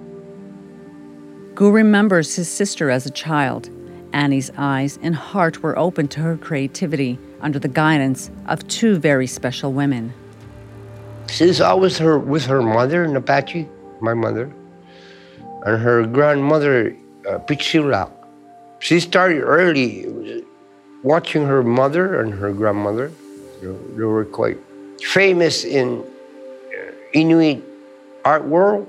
Gu 1.54 1.70
remembers 1.70 2.36
his 2.36 2.48
sister 2.48 2.90
as 2.90 3.06
a 3.06 3.10
child 3.10 3.70
Annie's 4.12 4.50
eyes 4.56 4.98
and 5.02 5.14
heart 5.14 5.62
were 5.62 5.78
open 5.78 6.08
to 6.08 6.20
her 6.20 6.36
creativity 6.36 7.18
under 7.40 7.58
the 7.58 7.68
guidance 7.68 8.30
of 8.46 8.66
two 8.68 8.96
very 8.96 9.26
special 9.26 9.72
women. 9.72 10.12
I 11.40 11.74
was 11.74 11.98
her 11.98 12.18
with 12.18 12.46
her 12.46 12.62
mother, 12.62 13.06
Napachi, 13.06 13.68
my 14.00 14.14
mother, 14.14 14.50
and 15.64 15.82
her 15.82 16.06
grandmother, 16.06 16.96
uh, 17.28 17.38
Pitseolak, 17.40 18.10
she 18.80 19.00
started 19.00 19.42
early 19.42 20.44
watching 21.02 21.46
her 21.46 21.62
mother 21.62 22.20
and 22.20 22.32
her 22.32 22.52
grandmother. 22.52 23.10
They 23.60 23.68
were 24.04 24.24
quite 24.24 24.58
famous 25.02 25.64
in 25.64 26.00
uh, 26.00 26.92
Inuit 27.12 27.62
art 28.24 28.44
world. 28.44 28.86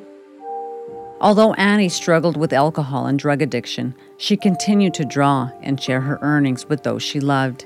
Although 1.22 1.54
Annie 1.56 1.90
struggled 1.90 2.38
with 2.38 2.54
alcohol 2.54 3.06
and 3.06 3.20
drug 3.20 3.42
addiction, 3.42 3.94
she 4.16 4.38
continued 4.38 4.94
to 4.94 5.04
draw 5.04 5.52
and 5.62 5.82
share 5.82 6.00
her 6.00 6.18
earnings 6.22 6.70
with 6.70 6.84
those 6.84 7.04
she 7.04 7.20
loved. 7.20 7.66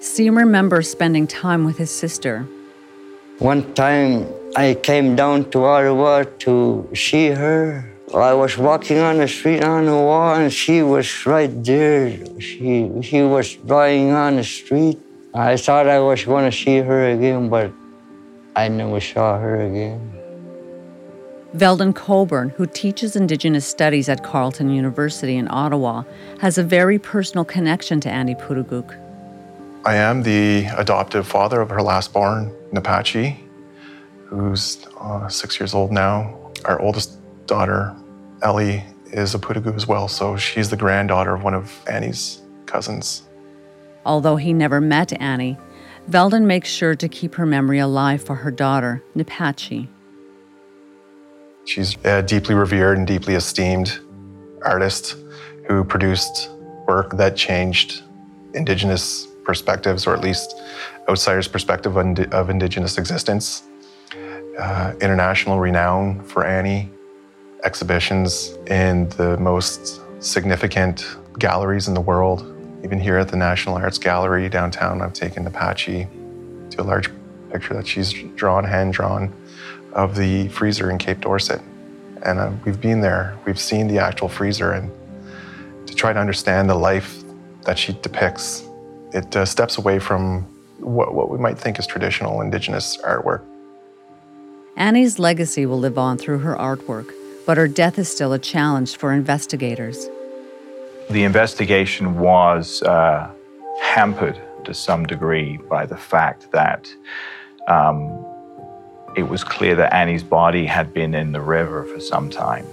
Seam 0.00 0.36
remembers 0.36 0.90
spending 0.90 1.28
time 1.28 1.64
with 1.64 1.78
his 1.78 1.90
sister. 1.90 2.48
One 3.38 3.74
time 3.74 4.26
I 4.56 4.74
came 4.74 5.14
down 5.14 5.50
to 5.50 5.64
Ottawa 5.64 6.24
to 6.40 6.88
see 6.94 7.28
her. 7.28 7.88
I 8.12 8.34
was 8.34 8.58
walking 8.58 8.98
on 8.98 9.18
the 9.18 9.28
street 9.28 9.62
on 9.62 9.86
the 9.86 9.92
wall 9.94 10.34
and 10.34 10.52
she 10.52 10.82
was 10.82 11.26
right 11.26 11.52
there. 11.62 12.18
She, 12.40 12.90
she 13.02 13.22
was 13.22 13.54
drawing 13.54 14.10
on 14.10 14.34
the 14.36 14.44
street. 14.44 14.98
I 15.32 15.56
thought 15.56 15.86
I 15.86 16.00
was 16.00 16.24
going 16.24 16.50
to 16.50 16.56
see 16.56 16.78
her 16.78 17.10
again, 17.10 17.48
but 17.48 17.70
I 18.56 18.66
never 18.66 19.00
saw 19.00 19.38
her 19.38 19.60
again. 19.60 20.19
Veldon 21.54 21.92
Coburn, 21.92 22.50
who 22.50 22.64
teaches 22.66 23.16
Indigenous 23.16 23.66
Studies 23.66 24.08
at 24.08 24.22
Carleton 24.22 24.70
University 24.70 25.36
in 25.36 25.48
Ottawa, 25.50 26.04
has 26.38 26.58
a 26.58 26.62
very 26.62 26.98
personal 26.98 27.44
connection 27.44 28.00
to 28.00 28.08
Annie 28.08 28.36
Pootoogook. 28.36 28.96
I 29.84 29.96
am 29.96 30.22
the 30.22 30.66
adoptive 30.76 31.26
father 31.26 31.60
of 31.60 31.70
her 31.70 31.82
last 31.82 32.12
born, 32.12 32.54
Napachi, 32.72 33.36
who's 34.26 34.86
uh, 35.00 35.28
six 35.28 35.58
years 35.58 35.74
old 35.74 35.90
now. 35.90 36.52
Our 36.66 36.80
oldest 36.80 37.18
daughter, 37.46 37.96
Ellie, 38.42 38.84
is 39.06 39.34
a 39.34 39.38
Pootoogook 39.38 39.74
as 39.74 39.88
well, 39.88 40.06
so 40.06 40.36
she's 40.36 40.70
the 40.70 40.76
granddaughter 40.76 41.34
of 41.34 41.42
one 41.42 41.54
of 41.54 41.82
Annie's 41.88 42.42
cousins. 42.66 43.24
Although 44.06 44.36
he 44.36 44.52
never 44.52 44.80
met 44.80 45.12
Annie, 45.20 45.58
Veldon 46.08 46.46
makes 46.46 46.68
sure 46.68 46.94
to 46.94 47.08
keep 47.08 47.34
her 47.34 47.44
memory 47.44 47.80
alive 47.80 48.22
for 48.22 48.36
her 48.36 48.52
daughter, 48.52 49.02
Napachi. 49.16 49.88
She's 51.64 51.96
a 52.04 52.22
deeply 52.22 52.54
revered 52.54 52.98
and 52.98 53.06
deeply 53.06 53.34
esteemed 53.34 54.00
artist 54.64 55.16
who 55.68 55.84
produced 55.84 56.50
work 56.86 57.16
that 57.16 57.36
changed 57.36 58.02
Indigenous 58.54 59.26
perspectives, 59.44 60.06
or 60.06 60.14
at 60.14 60.20
least 60.20 60.60
outsiders' 61.08 61.48
perspective 61.48 61.96
of 61.96 62.50
Indigenous 62.50 62.98
existence. 62.98 63.62
Uh, 64.58 64.92
international 65.00 65.58
renown 65.58 66.22
for 66.24 66.44
Annie, 66.44 66.90
exhibitions 67.64 68.58
in 68.66 69.08
the 69.10 69.36
most 69.38 70.00
significant 70.22 71.16
galleries 71.38 71.88
in 71.88 71.94
the 71.94 72.00
world. 72.00 72.44
Even 72.84 72.98
here 72.98 73.16
at 73.16 73.28
the 73.28 73.36
National 73.36 73.76
Arts 73.76 73.98
Gallery 73.98 74.48
downtown, 74.48 75.00
I've 75.00 75.12
taken 75.12 75.46
Apache 75.46 76.08
to 76.70 76.80
a 76.80 76.84
large 76.84 77.10
picture 77.50 77.74
that 77.74 77.86
she's 77.86 78.12
drawn, 78.34 78.64
hand 78.64 78.92
drawn, 78.92 79.32
of 79.92 80.16
the 80.16 80.48
freezer 80.48 80.90
in 80.90 80.98
Cape 80.98 81.20
Dorset. 81.20 81.60
And 82.22 82.38
uh, 82.38 82.52
we've 82.64 82.80
been 82.80 83.00
there, 83.00 83.38
we've 83.46 83.58
seen 83.58 83.88
the 83.88 83.98
actual 83.98 84.28
freezer, 84.28 84.72
and 84.72 84.90
to 85.86 85.94
try 85.94 86.12
to 86.12 86.18
understand 86.18 86.68
the 86.68 86.74
life 86.74 87.22
that 87.62 87.78
she 87.78 87.92
depicts, 88.02 88.62
it 89.12 89.34
uh, 89.34 89.44
steps 89.44 89.78
away 89.78 89.98
from 89.98 90.42
what, 90.78 91.14
what 91.14 91.30
we 91.30 91.38
might 91.38 91.58
think 91.58 91.78
is 91.78 91.86
traditional 91.86 92.40
Indigenous 92.40 92.96
artwork. 92.98 93.44
Annie's 94.76 95.18
legacy 95.18 95.66
will 95.66 95.78
live 95.78 95.98
on 95.98 96.16
through 96.16 96.38
her 96.38 96.54
artwork, 96.56 97.10
but 97.46 97.56
her 97.56 97.68
death 97.68 97.98
is 97.98 98.08
still 98.08 98.32
a 98.32 98.38
challenge 98.38 98.96
for 98.96 99.12
investigators. 99.12 100.08
The 101.10 101.24
investigation 101.24 102.18
was 102.18 102.82
uh, 102.82 103.30
hampered 103.80 104.40
to 104.64 104.74
some 104.74 105.06
degree 105.06 105.56
by 105.68 105.86
the 105.86 105.96
fact 105.96 106.52
that 106.52 106.92
um, 107.66 108.24
it 109.16 109.24
was 109.24 109.42
clear 109.42 109.74
that 109.74 109.92
Annie's 109.92 110.22
body 110.22 110.66
had 110.66 110.94
been 110.94 111.14
in 111.14 111.32
the 111.32 111.40
river 111.40 111.84
for 111.84 112.00
some 112.00 112.30
time. 112.30 112.66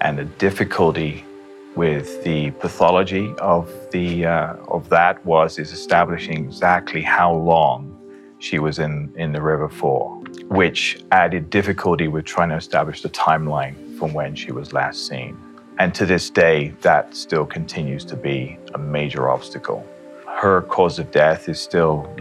And 0.00 0.18
the 0.18 0.24
difficulty 0.24 1.24
with 1.76 2.22
the 2.24 2.50
pathology 2.52 3.32
of 3.38 3.70
the 3.92 4.26
uh, 4.26 4.54
of 4.68 4.88
that 4.90 5.24
was 5.24 5.58
is 5.58 5.72
establishing 5.72 6.44
exactly 6.44 7.00
how 7.02 7.32
long 7.32 7.98
she 8.38 8.58
was 8.58 8.78
in 8.78 9.12
in 9.16 9.32
the 9.32 9.40
river 9.40 9.68
for, 9.68 10.16
which 10.48 11.02
added 11.12 11.48
difficulty 11.50 12.08
with 12.08 12.24
trying 12.24 12.50
to 12.50 12.56
establish 12.56 13.00
the 13.02 13.08
timeline 13.08 13.96
from 13.98 14.12
when 14.12 14.34
she 14.34 14.52
was 14.52 14.72
last 14.72 15.06
seen. 15.06 15.38
And 15.78 15.94
to 15.94 16.04
this 16.04 16.28
day, 16.28 16.74
that 16.82 17.14
still 17.14 17.46
continues 17.46 18.04
to 18.06 18.16
be 18.16 18.58
a 18.74 18.78
major 18.78 19.30
obstacle. 19.30 19.86
Her 20.26 20.62
cause 20.62 20.98
of 20.98 21.10
death 21.10 21.48
is 21.48 21.60
still 21.60 22.12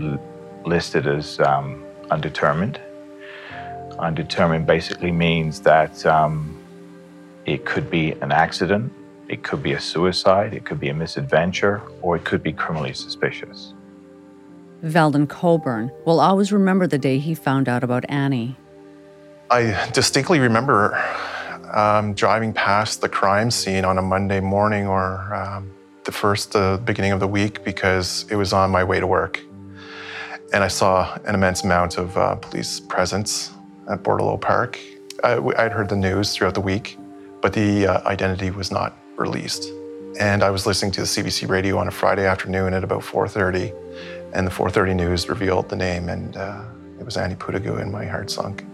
listed 0.65 1.08
as 1.08 1.39
um, 1.39 1.84
undetermined. 2.12 2.79
Undetermined 4.01 4.65
basically 4.65 5.12
means 5.12 5.62
that 5.62 6.05
um, 6.05 6.58
it 7.46 7.65
could 7.65 7.89
be 7.89 8.13
an 8.13 8.31
accident, 8.31 8.91
it 9.27 9.43
could 9.43 9.62
be 9.62 9.74
a 9.74 9.79
suicide, 9.79 10.53
it 10.53 10.65
could 10.65 10.79
be 10.79 10.89
a 10.89 10.93
misadventure, 10.93 11.81
or 12.01 12.15
it 12.15 12.25
could 12.25 12.41
be 12.41 12.51
criminally 12.51 12.93
suspicious. 12.93 13.74
Veldon 14.84 15.27
Coburn 15.27 15.91
will 16.05 16.20
always 16.20 16.51
remember 16.51 16.88
the 16.88 16.98
day 16.98 17.20
he 17.20 17.36
found 17.36 17.70
out 17.70 17.84
about 17.84 18.03
Annie. 18.10 18.58
I 19.51 19.89
distinctly 19.91 20.39
remember 20.39 20.96
um, 21.72 22.13
driving 22.15 22.53
past 22.53 23.01
the 23.01 23.10
crime 23.10 23.51
scene 23.51 23.86
on 23.86 24.00
a 24.00 24.01
Monday 24.01 24.39
morning 24.39 24.88
or 24.88 25.34
um, 25.34 25.72
the 26.05 26.12
first 26.12 26.55
uh, 26.55 26.77
beginning 26.77 27.12
of 27.12 27.20
the 27.20 27.27
week 27.27 27.63
because 27.63 28.25
it 28.31 28.36
was 28.36 28.53
on 28.53 28.72
my 28.72 28.84
way 28.84 29.00
to 29.00 29.05
work. 29.05 29.39
And 30.53 30.63
I 30.63 30.67
saw 30.67 31.15
an 31.25 31.36
immense 31.36 31.63
amount 31.63 31.98
of 31.98 32.17
uh, 32.17 32.36
police 32.36 32.79
presence 32.79 33.51
at 33.91 34.03
Bordeleau 34.03 34.39
Park. 34.39 34.79
I, 35.24 35.38
I'd 35.57 35.71
heard 35.71 35.89
the 35.89 35.95
news 35.95 36.33
throughout 36.33 36.55
the 36.55 36.62
week, 36.62 36.98
but 37.41 37.53
the 37.53 37.88
uh, 37.88 38.07
identity 38.07 38.50
was 38.50 38.71
not 38.71 38.98
released. 39.17 39.69
And 40.19 40.43
I 40.43 40.50
was 40.50 40.65
listening 40.65 40.91
to 40.93 41.01
the 41.01 41.07
CBC 41.07 41.48
radio 41.48 41.77
on 41.77 41.88
a 41.88 41.91
Friday 41.91 42.25
afternoon 42.25 42.74
at 42.74 42.83
about 42.83 43.01
4:30, 43.01 43.74
and 44.33 44.48
the 44.48 44.51
4:30 44.51 44.95
news 44.95 45.29
revealed 45.29 45.69
the 45.69 45.75
name, 45.75 46.10
and 46.10 46.36
uh, 46.36 46.63
it 47.00 47.05
was 47.05 47.17
Annie 47.17 47.36
Pootoogook, 47.36 47.81
and 47.81 47.91
my 47.91 48.05
heart 48.05 48.29
sunk. 48.29 48.65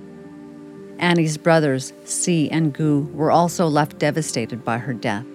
Annie's 1.00 1.38
brothers, 1.38 1.93
C 2.05 2.50
and 2.50 2.74
Gu, 2.74 3.07
were 3.13 3.31
also 3.31 3.67
left 3.67 4.00
devastated 4.00 4.65
by 4.65 4.77
her 4.79 4.93
death. 4.93 5.25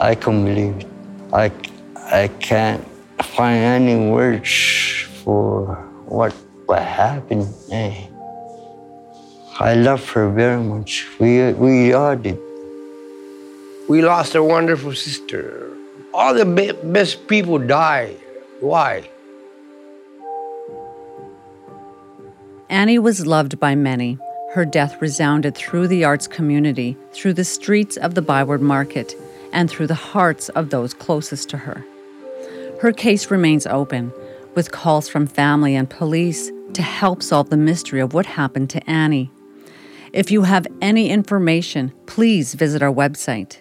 I 0.00 0.14
can't 0.14 0.44
believe 0.44 0.76
it. 0.76 0.86
I, 1.32 1.50
I 1.96 2.28
can't 2.38 2.84
find 3.22 3.58
any 3.58 4.10
words 4.10 5.04
for 5.24 5.74
what, 6.06 6.32
what 6.66 6.82
happened. 6.82 7.52
Eh. 7.70 8.06
I 9.60 9.74
love 9.74 10.08
her 10.12 10.30
very 10.30 10.62
much. 10.62 11.06
We, 11.18 11.52
we 11.52 11.90
did. 12.22 12.38
We 13.90 14.00
lost 14.00 14.34
a 14.34 14.42
wonderful 14.42 14.94
sister. 14.94 15.70
All 16.14 16.32
the 16.32 16.46
be- 16.46 16.72
best 16.72 17.28
people 17.28 17.58
die. 17.58 18.14
Why? 18.60 19.10
Annie 22.70 22.98
was 22.98 23.26
loved 23.26 23.60
by 23.60 23.74
many. 23.74 24.16
Her 24.54 24.64
death 24.64 25.02
resounded 25.02 25.54
through 25.54 25.88
the 25.88 26.04
arts 26.04 26.26
community, 26.26 26.96
through 27.12 27.34
the 27.34 27.44
streets 27.44 27.98
of 27.98 28.14
the 28.14 28.22
Byward 28.22 28.62
Market, 28.62 29.14
and 29.52 29.70
through 29.70 29.88
the 29.88 29.94
hearts 29.94 30.48
of 30.50 30.70
those 30.70 30.94
closest 30.94 31.50
to 31.50 31.58
her. 31.58 31.84
Her 32.80 32.92
case 32.92 33.30
remains 33.30 33.66
open, 33.66 34.10
with 34.54 34.72
calls 34.72 35.06
from 35.06 35.26
family 35.26 35.76
and 35.76 35.90
police 35.90 36.50
to 36.72 36.80
help 36.80 37.22
solve 37.22 37.50
the 37.50 37.58
mystery 37.58 38.00
of 38.00 38.14
what 38.14 38.24
happened 38.24 38.70
to 38.70 38.90
Annie. 38.90 39.30
If 40.12 40.32
you 40.32 40.42
have 40.42 40.66
any 40.80 41.08
information, 41.08 41.92
please 42.06 42.54
visit 42.54 42.82
our 42.82 42.92
website. 42.92 43.60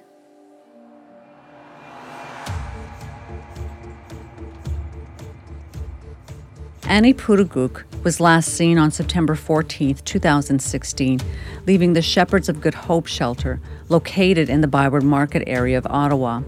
Annie 6.88 7.14
Pootoogook 7.14 7.84
was 8.04 8.20
last 8.20 8.50
seen 8.50 8.80
on 8.80 8.90
September 8.90 9.36
14, 9.36 9.98
2016, 9.98 11.20
leaving 11.68 11.94
the 11.94 12.02
Shepherds 12.02 12.50
of 12.50 12.62
Good 12.62 12.74
Hope 12.74 13.06
shelter 13.06 13.62
located 13.88 14.50
in 14.50 14.62
the 14.62 14.68
Byward 14.68 15.04
Market 15.04 15.44
area 15.46 15.78
of 15.78 15.86
Ottawa. 15.86 16.42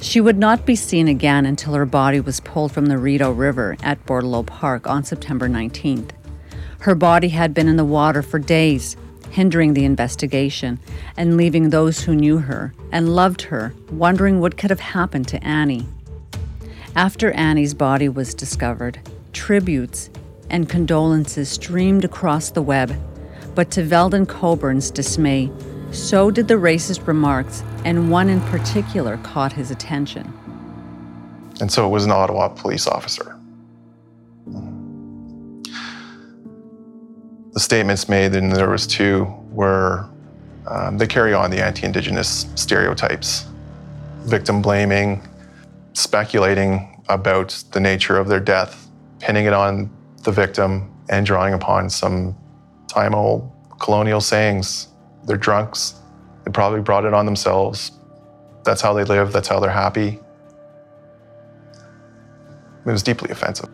She 0.00 0.20
would 0.20 0.38
not 0.38 0.66
be 0.66 0.74
seen 0.74 1.06
again 1.06 1.46
until 1.46 1.74
her 1.74 1.86
body 1.86 2.18
was 2.18 2.40
pulled 2.40 2.72
from 2.72 2.86
the 2.86 2.98
Rideau 2.98 3.30
River 3.30 3.76
at 3.80 4.04
Bordeleau 4.06 4.44
Park 4.44 4.88
on 4.88 5.04
September 5.04 5.48
19th. 5.48 6.10
Her 6.80 6.96
body 6.96 7.28
had 7.28 7.54
been 7.54 7.68
in 7.68 7.76
the 7.76 7.84
water 7.84 8.22
for 8.22 8.40
days, 8.40 8.96
hindering 9.30 9.74
the 9.74 9.84
investigation 9.84 10.78
and 11.16 11.36
leaving 11.36 11.70
those 11.70 12.00
who 12.00 12.14
knew 12.14 12.38
her 12.38 12.74
and 12.92 13.14
loved 13.14 13.42
her 13.42 13.72
wondering 13.90 14.40
what 14.40 14.56
could 14.56 14.70
have 14.70 14.80
happened 14.80 15.28
to 15.28 15.42
Annie. 15.44 15.86
After 16.96 17.30
Annie's 17.32 17.74
body 17.74 18.08
was 18.08 18.34
discovered, 18.34 18.98
tributes 19.32 20.10
and 20.50 20.68
condolences 20.68 21.48
streamed 21.48 22.04
across 22.04 22.50
the 22.50 22.62
web, 22.62 22.94
but 23.54 23.70
to 23.70 23.82
Veldon 23.82 24.26
Coburn's 24.26 24.90
dismay, 24.90 25.50
so 25.92 26.30
did 26.30 26.48
the 26.48 26.54
racist 26.54 27.06
remarks, 27.06 27.62
and 27.84 28.10
one 28.10 28.28
in 28.28 28.40
particular 28.42 29.16
caught 29.18 29.52
his 29.52 29.70
attention. 29.70 30.32
And 31.60 31.70
so 31.70 31.86
it 31.86 31.90
was 31.90 32.04
an 32.04 32.10
Ottawa 32.10 32.48
police 32.48 32.86
officer. 32.86 33.39
The 37.60 37.64
statements 37.64 38.08
made, 38.08 38.34
and 38.34 38.50
there 38.50 38.70
was 38.70 38.86
two, 38.86 39.26
were 39.50 40.08
um, 40.66 40.96
they 40.96 41.06
carry 41.06 41.34
on 41.34 41.50
the 41.50 41.62
anti-Indigenous 41.62 42.46
stereotypes, 42.54 43.44
victim 44.20 44.62
blaming, 44.62 45.28
speculating 45.92 47.02
about 47.10 47.62
the 47.72 47.78
nature 47.80 48.16
of 48.16 48.28
their 48.28 48.40
death, 48.40 48.88
pinning 49.18 49.44
it 49.44 49.52
on 49.52 49.90
the 50.22 50.32
victim, 50.32 50.90
and 51.10 51.26
drawing 51.26 51.52
upon 51.52 51.90
some 51.90 52.34
time-old 52.88 53.52
colonial 53.78 54.22
sayings. 54.22 54.88
They're 55.24 55.36
drunks. 55.36 56.00
They 56.46 56.52
probably 56.52 56.80
brought 56.80 57.04
it 57.04 57.12
on 57.12 57.26
themselves. 57.26 57.92
That's 58.64 58.80
how 58.80 58.94
they 58.94 59.04
live. 59.04 59.34
That's 59.34 59.48
how 59.48 59.60
they're 59.60 59.68
happy. 59.68 60.18
It 62.86 62.90
was 62.90 63.02
deeply 63.02 63.28
offensive. 63.30 63.68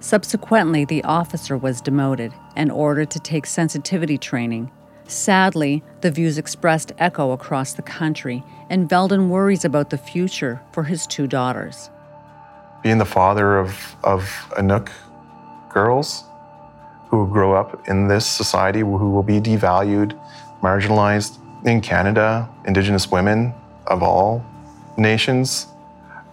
Subsequently, 0.00 0.84
the 0.84 1.02
officer 1.04 1.56
was 1.56 1.80
demoted 1.80 2.32
and 2.54 2.70
ordered 2.70 3.10
to 3.10 3.18
take 3.20 3.46
sensitivity 3.46 4.16
training. 4.16 4.70
Sadly, 5.06 5.82
the 6.02 6.10
views 6.10 6.38
expressed 6.38 6.92
echo 6.98 7.32
across 7.32 7.72
the 7.72 7.82
country, 7.82 8.44
and 8.70 8.88
Veldon 8.88 9.28
worries 9.28 9.64
about 9.64 9.90
the 9.90 9.98
future 9.98 10.60
for 10.72 10.84
his 10.84 11.06
two 11.06 11.26
daughters. 11.26 11.90
Being 12.82 12.98
the 12.98 13.04
father 13.04 13.58
of, 13.58 13.96
of 14.04 14.22
Inuk 14.56 14.90
girls 15.70 16.24
who 17.08 17.26
grow 17.28 17.54
up 17.54 17.88
in 17.88 18.06
this 18.06 18.26
society, 18.26 18.80
who 18.80 19.10
will 19.10 19.22
be 19.22 19.40
devalued, 19.40 20.18
marginalized. 20.62 21.38
In 21.64 21.80
Canada, 21.80 22.48
Indigenous 22.66 23.10
women 23.10 23.52
of 23.88 24.02
all 24.02 24.44
nations 24.96 25.66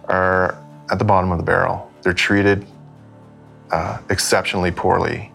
are 0.04 0.56
at 0.90 0.98
the 0.98 1.04
bottom 1.04 1.32
of 1.32 1.38
the 1.38 1.44
barrel. 1.44 1.90
They're 2.02 2.12
treated 2.12 2.64
uh, 3.70 3.98
exceptionally 4.10 4.70
poorly. 4.70 5.32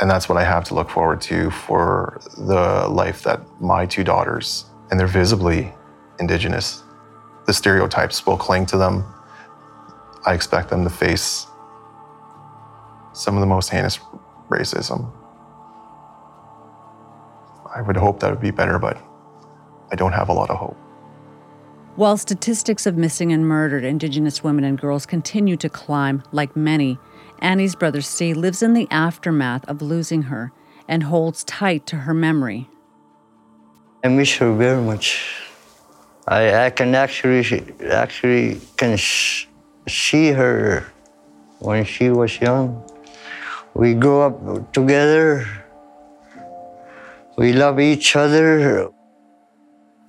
And 0.00 0.10
that's 0.10 0.28
what 0.28 0.38
I 0.38 0.44
have 0.44 0.64
to 0.64 0.74
look 0.74 0.88
forward 0.88 1.20
to 1.22 1.50
for 1.50 2.20
the 2.36 2.86
life 2.88 3.22
that 3.24 3.40
my 3.60 3.84
two 3.86 4.04
daughters, 4.04 4.66
and 4.90 4.98
they're 4.98 5.06
visibly 5.06 5.72
Indigenous. 6.20 6.82
The 7.46 7.52
stereotypes 7.52 8.26
will 8.26 8.36
cling 8.36 8.66
to 8.66 8.76
them. 8.76 9.04
I 10.26 10.34
expect 10.34 10.68
them 10.68 10.84
to 10.84 10.90
face 10.90 11.46
some 13.12 13.36
of 13.36 13.40
the 13.40 13.46
most 13.46 13.70
heinous 13.70 13.98
racism. 14.48 15.10
I 17.74 17.82
would 17.82 17.96
hope 17.96 18.20
that 18.20 18.30
would 18.30 18.40
be 18.40 18.50
better, 18.50 18.78
but 18.78 18.98
I 19.90 19.94
don't 19.96 20.12
have 20.12 20.28
a 20.28 20.32
lot 20.32 20.50
of 20.50 20.56
hope. 20.56 20.76
While 21.96 22.16
statistics 22.16 22.86
of 22.86 22.96
missing 22.96 23.32
and 23.32 23.46
murdered 23.46 23.84
Indigenous 23.84 24.44
women 24.44 24.64
and 24.64 24.78
girls 24.78 25.04
continue 25.04 25.56
to 25.56 25.68
climb, 25.68 26.22
like 26.30 26.54
many, 26.54 26.98
Annie's 27.40 27.74
brother 27.74 28.00
C 28.00 28.34
lives 28.34 28.62
in 28.62 28.74
the 28.74 28.88
aftermath 28.90 29.64
of 29.68 29.82
losing 29.82 30.22
her 30.22 30.52
and 30.88 31.04
holds 31.04 31.44
tight 31.44 31.86
to 31.86 31.96
her 31.96 32.14
memory. 32.14 32.68
I 34.04 34.08
miss 34.08 34.36
her 34.36 34.52
very 34.54 34.80
much. 34.80 35.42
I, 36.26 36.66
I 36.66 36.70
can 36.70 36.94
actually 36.94 37.64
actually 37.90 38.60
can 38.76 38.96
sh- 38.96 39.46
see 39.88 40.30
her 40.30 40.86
when 41.58 41.84
she 41.84 42.10
was 42.10 42.40
young. 42.40 42.82
We 43.74 43.94
grew 43.94 44.20
up 44.20 44.72
together. 44.72 45.46
We 47.36 47.52
love 47.52 47.80
each 47.80 48.16
other. 48.16 48.90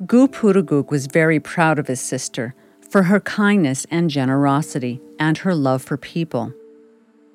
Pootoogook 0.01 0.89
was 0.89 1.07
very 1.07 1.39
proud 1.39 1.77
of 1.77 1.87
his 1.87 2.01
sister 2.01 2.55
for 2.89 3.03
her 3.03 3.19
kindness 3.19 3.85
and 3.91 4.09
generosity 4.09 4.99
and 5.19 5.37
her 5.39 5.53
love 5.53 5.81
for 5.83 5.97
people. 5.97 6.53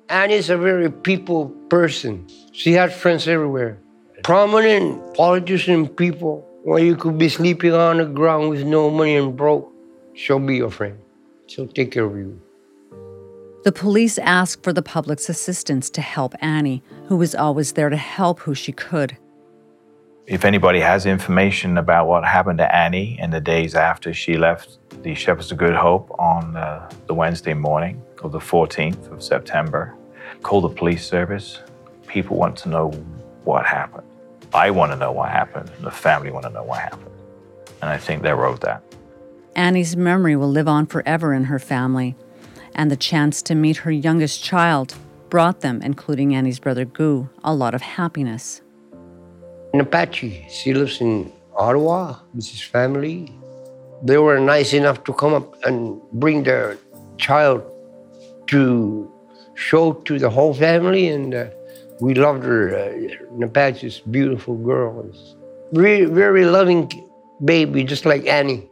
Annie's 0.09 0.51
a 0.51 0.57
very 0.57 0.91
people 0.91 1.49
person. 1.69 2.27
She 2.51 2.73
had 2.73 2.93
friends 2.93 3.27
everywhere. 3.27 3.79
Prominent 4.23 5.15
politician 5.15 5.87
people 5.87 6.47
Well, 6.63 6.79
you 6.79 6.95
could 6.95 7.17
be 7.19 7.29
sleeping 7.29 7.73
on 7.73 7.97
the 7.97 8.05
ground 8.05 8.49
with 8.49 8.63
no 8.63 8.89
money 8.89 9.15
and 9.15 9.35
broke. 9.35 9.71
She'll 10.13 10.39
be 10.39 10.57
your 10.57 10.71
friend. 10.71 10.97
She'll 11.45 11.67
take 11.67 11.91
care 11.91 12.05
of 12.05 12.17
you. 12.17 12.41
The 13.63 13.71
police 13.71 14.17
asked 14.17 14.63
for 14.63 14.73
the 14.73 14.81
public's 14.81 15.29
assistance 15.29 15.91
to 15.91 16.01
help 16.01 16.33
Annie, 16.41 16.81
who 17.07 17.17
was 17.17 17.35
always 17.35 17.73
there 17.73 17.89
to 17.89 17.97
help 17.97 18.39
who 18.39 18.55
she 18.55 18.71
could. 18.71 19.17
If 20.25 20.43
anybody 20.43 20.79
has 20.79 21.05
information 21.05 21.77
about 21.77 22.07
what 22.07 22.25
happened 22.25 22.57
to 22.57 22.75
Annie 22.75 23.17
in 23.19 23.29
the 23.29 23.41
days 23.41 23.75
after 23.75 24.11
she 24.11 24.37
left 24.37 24.79
the 25.03 25.13
Shepherds 25.13 25.51
of 25.51 25.59
Good 25.59 25.75
Hope 25.75 26.09
on 26.17 26.55
uh, 26.55 26.89
the 27.05 27.13
Wednesday 27.13 27.53
morning 27.53 28.01
of 28.25 28.31
the 28.31 28.39
14th 28.39 29.11
of 29.11 29.23
September, 29.23 29.95
call 30.41 30.61
the 30.61 30.69
police 30.69 31.07
service. 31.07 31.59
People 32.07 32.37
want 32.37 32.57
to 32.57 32.69
know 32.69 32.89
what 33.43 33.65
happened. 33.65 34.07
I 34.53 34.71
want 34.71 34.91
to 34.91 34.97
know 34.97 35.11
what 35.11 35.29
happened. 35.29 35.69
and 35.77 35.85
The 35.85 35.91
family 35.91 36.31
want 36.31 36.45
to 36.45 36.51
know 36.51 36.63
what 36.63 36.79
happened. 36.79 37.11
And 37.81 37.89
I 37.89 37.97
think 37.97 38.23
they 38.23 38.33
wrote 38.33 38.61
that. 38.61 38.81
Annie's 39.55 39.95
memory 39.95 40.35
will 40.35 40.49
live 40.49 40.67
on 40.67 40.85
forever 40.85 41.33
in 41.33 41.45
her 41.45 41.59
family, 41.59 42.15
and 42.73 42.91
the 42.91 42.97
chance 42.97 43.41
to 43.43 43.55
meet 43.55 43.77
her 43.77 43.91
youngest 43.91 44.43
child 44.43 44.95
brought 45.29 45.61
them, 45.61 45.81
including 45.81 46.35
Annie's 46.35 46.59
brother 46.59 46.85
Gu, 46.85 47.29
a 47.43 47.53
lot 47.53 47.73
of 47.73 47.81
happiness. 47.81 48.61
An 49.73 49.79
Apache, 49.79 50.47
she 50.49 50.73
lives 50.73 50.99
in 50.99 51.31
Ottawa 51.55 52.17
with 52.33 52.47
his 52.47 52.61
family. 52.61 53.31
They 54.03 54.17
were 54.17 54.39
nice 54.39 54.73
enough 54.73 55.03
to 55.05 55.13
come 55.13 55.33
up 55.33 55.63
and 55.63 56.01
bring 56.13 56.43
their 56.43 56.77
child 57.17 57.63
to 58.47 59.11
show 59.55 59.93
to 59.93 60.19
the 60.19 60.29
whole 60.29 60.53
family, 60.53 61.09
and 61.09 61.33
uh, 61.33 61.47
we 61.99 62.13
loved 62.13 62.43
her. 62.43 62.75
Uh, 62.75 63.45
Apache's 63.45 63.99
beautiful 63.99 64.55
girl, 64.57 65.09
very, 65.71 66.05
very 66.05 66.45
loving 66.45 66.89
baby, 67.43 67.83
just 67.83 68.05
like 68.05 68.25
Annie. 68.27 68.69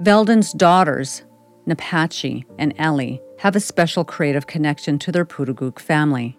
Veldon's 0.00 0.52
daughters, 0.52 1.22
Napachi 1.66 2.44
and 2.58 2.74
Ellie, 2.78 3.20
have 3.38 3.54
a 3.54 3.60
special 3.60 4.04
creative 4.04 4.46
connection 4.46 4.98
to 4.98 5.12
their 5.12 5.24
Pootoogook 5.24 5.78
family. 5.78 6.38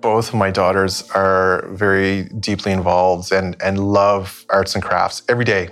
Both 0.00 0.28
of 0.28 0.34
my 0.34 0.50
daughters 0.50 1.08
are 1.12 1.66
very 1.70 2.24
deeply 2.40 2.72
involved 2.72 3.32
and, 3.32 3.56
and 3.62 3.78
love 3.78 4.44
arts 4.50 4.74
and 4.74 4.84
crafts 4.84 5.22
every 5.28 5.44
day. 5.44 5.70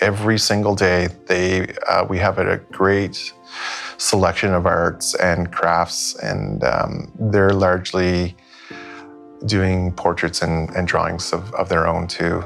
Every 0.00 0.38
single 0.38 0.74
day, 0.74 1.08
they 1.26 1.72
uh, 1.88 2.04
we 2.08 2.18
have 2.18 2.38
a 2.38 2.58
great 2.72 3.32
selection 3.96 4.52
of 4.52 4.66
arts 4.66 5.14
and 5.14 5.52
crafts, 5.52 6.14
and 6.16 6.62
um, 6.64 7.12
they're 7.18 7.52
largely 7.52 8.36
doing 9.46 9.92
portraits 9.92 10.42
and, 10.42 10.70
and 10.70 10.88
drawings 10.88 11.32
of, 11.32 11.52
of 11.54 11.68
their 11.68 11.86
own 11.86 12.06
too. 12.06 12.42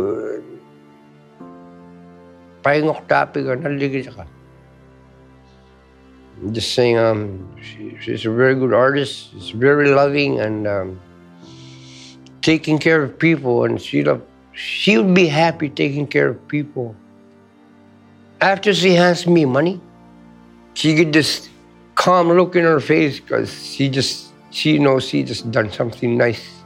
Paingok 2.63 3.07
tapi 3.07 3.43
ka, 3.43 3.55
naligid 3.55 4.15
ka. 4.15 4.25
I'm 6.41 6.51
just 6.51 6.73
saying, 6.73 6.97
um, 6.97 7.47
she, 7.61 7.95
she's 8.01 8.25
a 8.25 8.31
very 8.31 8.55
good 8.55 8.73
artist. 8.73 9.31
She's 9.31 9.51
very 9.51 9.89
loving 9.91 10.39
and 10.39 10.67
um, 10.67 10.99
taking 12.41 12.79
care 12.79 13.03
of 13.03 13.17
people, 13.19 13.63
and 13.63 13.79
she 13.79 14.03
will 14.03 14.21
she 14.51 14.97
would 14.97 15.13
be 15.13 15.27
happy 15.27 15.69
taking 15.69 16.07
care 16.07 16.29
of 16.29 16.47
people. 16.47 16.95
After 18.41 18.73
she 18.73 18.91
hands 18.91 19.25
me 19.25 19.45
money, 19.45 19.79
she 20.73 20.95
get 20.95 21.13
this 21.13 21.47
calm 21.95 22.27
look 22.27 22.55
in 22.55 22.63
her 22.65 22.81
face 22.81 23.19
because 23.19 23.53
she 23.53 23.87
just 23.87 24.32
she 24.53 24.77
knows 24.77 25.03
she 25.03 25.23
just 25.23 25.49
done 25.51 25.71
something 25.71 26.15
nice. 26.15 26.61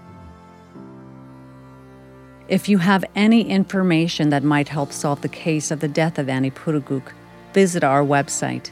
If 2.50 2.67
you 2.67 2.78
have 2.80 3.06
any 3.15 3.50
information 3.50 4.30
that 4.30 4.43
might 4.43 4.67
help 4.67 4.91
solve 4.91 5.21
the 5.21 5.30
case 5.30 5.71
of 5.71 5.80
the 5.80 5.88
death 5.88 6.19
of 6.19 6.28
Annie 6.28 6.52
Pootoogook, 6.52 7.13
visit 7.54 7.86
our 7.86 8.04
website. 8.04 8.71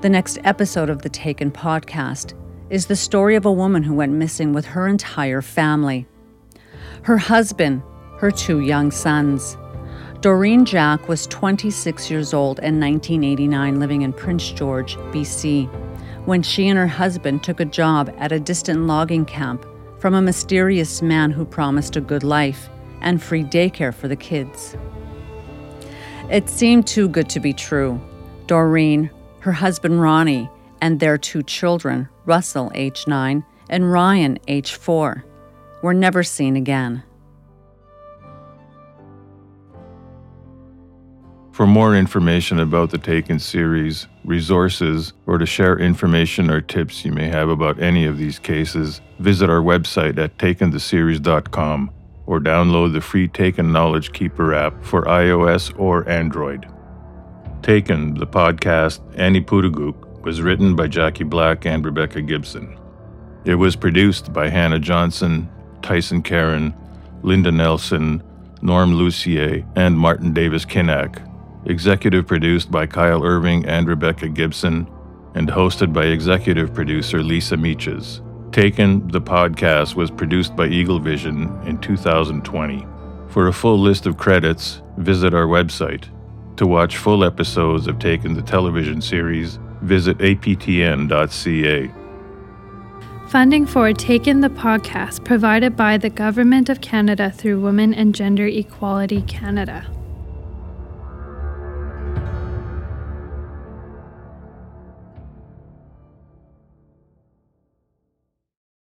The 0.00 0.10
next 0.10 0.38
episode 0.44 0.90
of 0.90 1.02
the 1.02 1.08
Taken 1.08 1.50
podcast 1.50 2.34
is 2.70 2.86
the 2.86 2.96
story 2.96 3.34
of 3.34 3.46
a 3.46 3.52
woman 3.52 3.82
who 3.82 3.94
went 3.94 4.12
missing 4.12 4.52
with 4.52 4.66
her 4.66 4.86
entire 4.86 5.42
family 5.42 6.06
her 7.04 7.18
husband, 7.18 7.82
her 8.16 8.30
two 8.30 8.60
young 8.60 8.90
sons. 8.90 9.58
Doreen 10.22 10.64
Jack 10.64 11.06
was 11.06 11.26
26 11.26 12.10
years 12.10 12.32
old 12.32 12.58
in 12.60 12.80
1989, 12.80 13.78
living 13.78 14.00
in 14.00 14.12
Prince 14.14 14.50
George, 14.50 14.96
BC, 15.12 15.68
when 16.24 16.42
she 16.42 16.66
and 16.66 16.78
her 16.78 16.86
husband 16.86 17.42
took 17.42 17.60
a 17.60 17.66
job 17.66 18.10
at 18.16 18.32
a 18.32 18.40
distant 18.40 18.86
logging 18.86 19.26
camp 19.26 19.66
from 19.98 20.14
a 20.14 20.22
mysterious 20.22 21.02
man 21.02 21.30
who 21.30 21.44
promised 21.44 21.94
a 21.94 22.00
good 22.00 22.24
life 22.24 22.70
and 23.02 23.22
free 23.22 23.44
daycare 23.44 23.92
for 23.92 24.08
the 24.08 24.16
kids. 24.16 24.74
It 26.30 26.48
seemed 26.48 26.86
too 26.86 27.06
good 27.06 27.28
to 27.28 27.40
be 27.40 27.52
true. 27.52 28.00
Doreen, 28.46 29.10
her 29.40 29.52
husband 29.52 30.00
Ronnie, 30.00 30.48
and 30.80 31.00
their 31.00 31.18
two 31.18 31.42
children, 31.42 32.08
Russell, 32.24 32.72
age 32.74 33.04
9, 33.06 33.44
and 33.68 33.92
Ryan, 33.92 34.38
age 34.48 34.72
4, 34.72 35.22
were 35.84 35.92
never 35.92 36.22
seen 36.22 36.56
again. 36.56 37.02
For 41.52 41.66
more 41.66 41.94
information 41.94 42.58
about 42.58 42.88
the 42.88 42.96
Taken 42.96 43.38
series, 43.38 44.08
resources, 44.24 45.12
or 45.26 45.36
to 45.36 45.44
share 45.44 45.78
information 45.78 46.50
or 46.50 46.62
tips 46.62 47.04
you 47.04 47.12
may 47.12 47.28
have 47.28 47.50
about 47.50 47.82
any 47.82 48.06
of 48.06 48.16
these 48.16 48.38
cases, 48.38 49.02
visit 49.18 49.50
our 49.50 49.60
website 49.60 50.16
at 50.16 50.38
takentheseries.com 50.38 51.90
or 52.24 52.40
download 52.40 52.94
the 52.94 53.02
free 53.02 53.28
Taken 53.28 53.70
Knowledge 53.70 54.12
Keeper 54.14 54.54
app 54.54 54.82
for 54.82 55.02
iOS 55.02 55.78
or 55.78 56.08
Android. 56.08 56.66
Taken, 57.60 58.14
the 58.14 58.26
podcast 58.26 59.02
Annie 59.18 59.42
Pootoogook, 59.42 60.22
was 60.22 60.40
written 60.40 60.74
by 60.74 60.86
Jackie 60.86 61.24
Black 61.24 61.66
and 61.66 61.84
Rebecca 61.84 62.22
Gibson. 62.22 62.78
It 63.44 63.56
was 63.56 63.76
produced 63.76 64.32
by 64.32 64.48
Hannah 64.48 64.80
Johnson, 64.80 65.50
Tyson 65.84 66.22
Karen, 66.22 66.74
Linda 67.22 67.52
Nelson, 67.52 68.22
Norm 68.62 68.94
Lucier, 68.94 69.64
and 69.76 69.98
Martin 69.98 70.32
Davis 70.32 70.64
Kinnack. 70.64 71.20
Executive 71.66 72.26
produced 72.26 72.70
by 72.70 72.86
Kyle 72.86 73.22
Irving 73.22 73.66
and 73.66 73.86
Rebecca 73.86 74.28
Gibson, 74.28 74.88
and 75.34 75.48
hosted 75.48 75.92
by 75.92 76.06
executive 76.06 76.72
producer 76.72 77.22
Lisa 77.22 77.58
Meeches. 77.58 78.22
Taken, 78.50 79.06
the 79.08 79.20
podcast 79.20 79.94
was 79.94 80.10
produced 80.10 80.56
by 80.56 80.68
Eagle 80.68 81.00
Vision 81.00 81.54
in 81.66 81.78
2020. 81.78 82.86
For 83.28 83.48
a 83.48 83.52
full 83.52 83.78
list 83.78 84.06
of 84.06 84.16
credits, 84.16 84.80
visit 84.96 85.34
our 85.34 85.46
website. 85.46 86.08
To 86.56 86.66
watch 86.66 86.96
full 86.96 87.24
episodes 87.24 87.88
of 87.88 87.98
Taken 87.98 88.32
the 88.32 88.42
television 88.42 89.02
series, 89.02 89.58
visit 89.82 90.16
aptn.ca. 90.18 92.03
Funding 93.34 93.66
for 93.66 93.92
Taken 93.92 94.42
the 94.42 94.48
Podcast 94.48 95.24
provided 95.24 95.76
by 95.76 95.98
the 95.98 96.08
Government 96.08 96.68
of 96.68 96.80
Canada 96.80 97.32
through 97.32 97.60
Women 97.60 97.92
and 97.92 98.14
Gender 98.14 98.46
Equality 98.46 99.22
Canada. 99.22 99.84